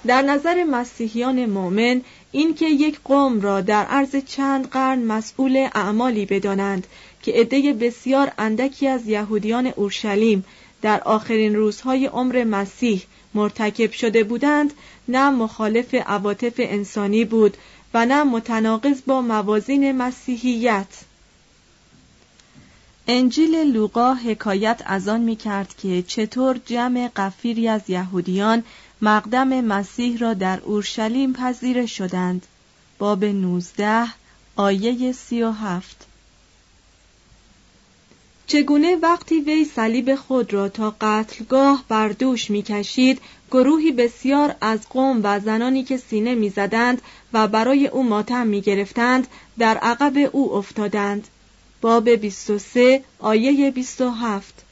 در 0.07 0.23
نظر 0.23 0.65
مسیحیان 0.65 1.47
مؤمن 1.47 2.03
اینکه 2.33 2.67
یک 2.67 3.01
قوم 3.05 3.41
را 3.41 3.61
در 3.61 3.85
عرض 3.85 4.17
چند 4.27 4.69
قرن 4.69 4.99
مسئول 4.99 5.69
اعمالی 5.75 6.27
بدانند 6.27 6.87
که 7.23 7.33
عده 7.33 7.73
بسیار 7.73 8.33
اندکی 8.39 8.89
از 8.89 9.09
یهودیان 9.09 9.67
اورشلیم 9.67 10.45
در 10.87 11.01
آخرین 11.01 11.55
روزهای 11.55 12.07
عمر 12.07 12.45
مسیح 12.45 13.03
مرتکب 13.35 13.93
شده 13.93 14.25
بودند 14.25 14.73
نه 15.09 15.31
مخالف 15.31 15.95
عواطف 15.95 16.53
انسانی 16.59 17.25
بود 17.25 17.57
و 17.95 18.07
نه 18.07 18.25
متناقض 18.25 19.01
با 19.07 19.21
موازین 19.21 19.93
مسیحیت. 19.93 20.87
انجیل 23.09 23.57
لوقا 23.57 24.15
حکایت 24.15 24.83
از 24.87 25.09
آن 25.09 25.21
می 25.21 25.37
کرد 25.37 25.75
که 25.77 26.03
چطور 26.03 26.61
جمع 26.67 27.11
قفیری 27.17 27.69
از 27.69 27.91
یهودیان 27.91 28.63
مقدم 29.03 29.61
مسیح 29.61 30.19
را 30.19 30.35
در 30.35 30.61
اورشلیم 30.61 31.33
پذیره 31.33 31.87
شدند. 31.87 32.47
باب 32.99 33.25
19 33.25 34.07
آیه 34.57 35.13
37 35.13 36.06
چگونه 38.47 38.97
وقتی 38.97 39.41
وی 39.41 39.65
صلیب 39.65 40.15
خود 40.15 40.53
را 40.53 40.69
تا 40.69 40.97
قتلگاه 41.01 41.85
بر 41.89 42.09
دوش 42.09 42.51
می‌کشید 42.51 43.21
گروهی 43.51 43.93
بسیار 43.93 44.55
از 44.61 44.89
قوم 44.89 45.21
و 45.23 45.41
زنانی 45.41 45.85
که 45.85 45.97
سینه 45.97 46.35
می‌زدند 46.35 47.03
و 47.33 47.49
برای 47.49 47.87
او 47.87 48.03
ماتم 48.03 48.47
می‌گرفتند 48.47 49.27
در 49.59 49.77
عقب 49.77 50.31
او 50.33 50.53
افتادند. 50.53 51.29
باب 51.81 52.11
23 52.11 53.05
آیه 53.19 53.71
27 53.71 54.63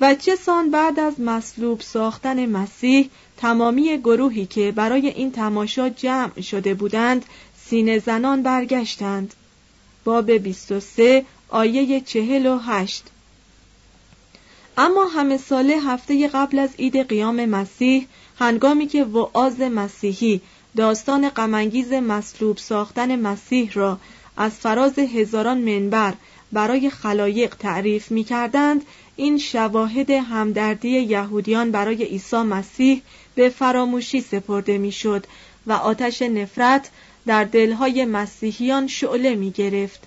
و 0.00 0.14
چه 0.14 0.36
سان 0.36 0.70
بعد 0.70 1.00
از 1.00 1.20
مصلوب 1.20 1.80
ساختن 1.80 2.46
مسیح 2.46 3.10
تمامی 3.36 3.98
گروهی 3.98 4.46
که 4.46 4.72
برای 4.72 5.08
این 5.08 5.32
تماشا 5.32 5.88
جمع 5.88 6.40
شده 6.40 6.74
بودند 6.74 7.24
سینه 7.64 7.98
زنان 7.98 8.42
برگشتند. 8.42 9.34
باب 10.06 10.30
23 10.30 11.24
آیه 11.48 12.00
48 12.00 13.04
اما 14.78 15.04
همه 15.04 15.36
ساله 15.36 15.74
هفته 15.74 16.28
قبل 16.28 16.58
از 16.58 16.70
عید 16.78 17.08
قیام 17.08 17.44
مسیح 17.44 18.06
هنگامی 18.38 18.86
که 18.86 19.04
وعاز 19.04 19.60
مسیحی 19.60 20.40
داستان 20.76 21.28
غمانگیز 21.28 21.92
مصلوب 21.92 22.58
ساختن 22.58 23.16
مسیح 23.20 23.70
را 23.74 23.98
از 24.36 24.52
فراز 24.52 24.98
هزاران 24.98 25.58
منبر 25.58 26.14
برای 26.52 26.90
خلایق 26.90 27.54
تعریف 27.54 28.10
می 28.10 28.24
کردند 28.24 28.82
این 29.16 29.38
شواهد 29.38 30.10
همدردی 30.10 30.88
یهودیان 30.88 31.70
برای 31.70 32.04
عیسی 32.04 32.36
مسیح 32.36 33.02
به 33.34 33.48
فراموشی 33.48 34.20
سپرده 34.20 34.78
می‌شد 34.78 35.26
و 35.66 35.72
آتش 35.72 36.22
نفرت 36.22 36.90
در 37.26 37.44
دلهای 37.44 38.04
مسیحیان 38.04 38.86
شعله 38.86 39.34
می 39.34 39.50
گرفت. 39.50 40.00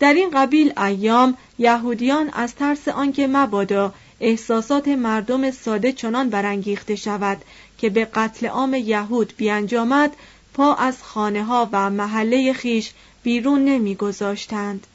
در 0.00 0.14
این 0.14 0.30
قبیل 0.30 0.78
ایام 0.78 1.36
یهودیان 1.58 2.30
از 2.32 2.54
ترس 2.54 2.88
آنکه 2.88 3.26
مبادا 3.26 3.94
احساسات 4.20 4.88
مردم 4.88 5.50
ساده 5.50 5.92
چنان 5.92 6.30
برانگیخته 6.30 6.96
شود 6.96 7.42
که 7.78 7.90
به 7.90 8.04
قتل 8.04 8.46
عام 8.46 8.74
یهود 8.74 9.32
بیانجامد 9.36 10.16
پا 10.54 10.74
از 10.74 11.02
خانه 11.02 11.44
ها 11.44 11.68
و 11.72 11.90
محله 11.90 12.52
خیش 12.52 12.92
بیرون 13.22 13.64
نمیگذاشتند. 13.64 14.86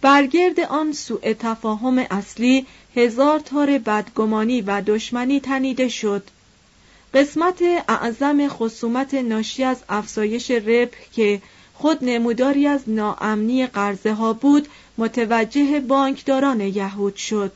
برگرد 0.00 0.60
آن 0.60 0.92
سوء 0.92 1.32
تفاهم 1.32 1.98
اصلی 1.98 2.66
هزار 2.96 3.38
تار 3.38 3.78
بدگمانی 3.78 4.60
و 4.60 4.82
دشمنی 4.86 5.40
تنیده 5.40 5.88
شد 5.88 6.22
قسمت 7.14 7.62
اعظم 7.88 8.48
خصومت 8.48 9.14
ناشی 9.14 9.64
از 9.64 9.76
افزایش 9.88 10.50
ربح 10.50 10.96
که 11.12 11.42
خود 11.74 11.98
نموداری 12.04 12.66
از 12.66 12.80
ناامنی 12.86 13.66
قرضه 13.66 14.12
ها 14.12 14.32
بود 14.32 14.68
متوجه 14.98 15.80
بانکداران 15.80 16.60
یهود 16.60 17.16
شد. 17.16 17.52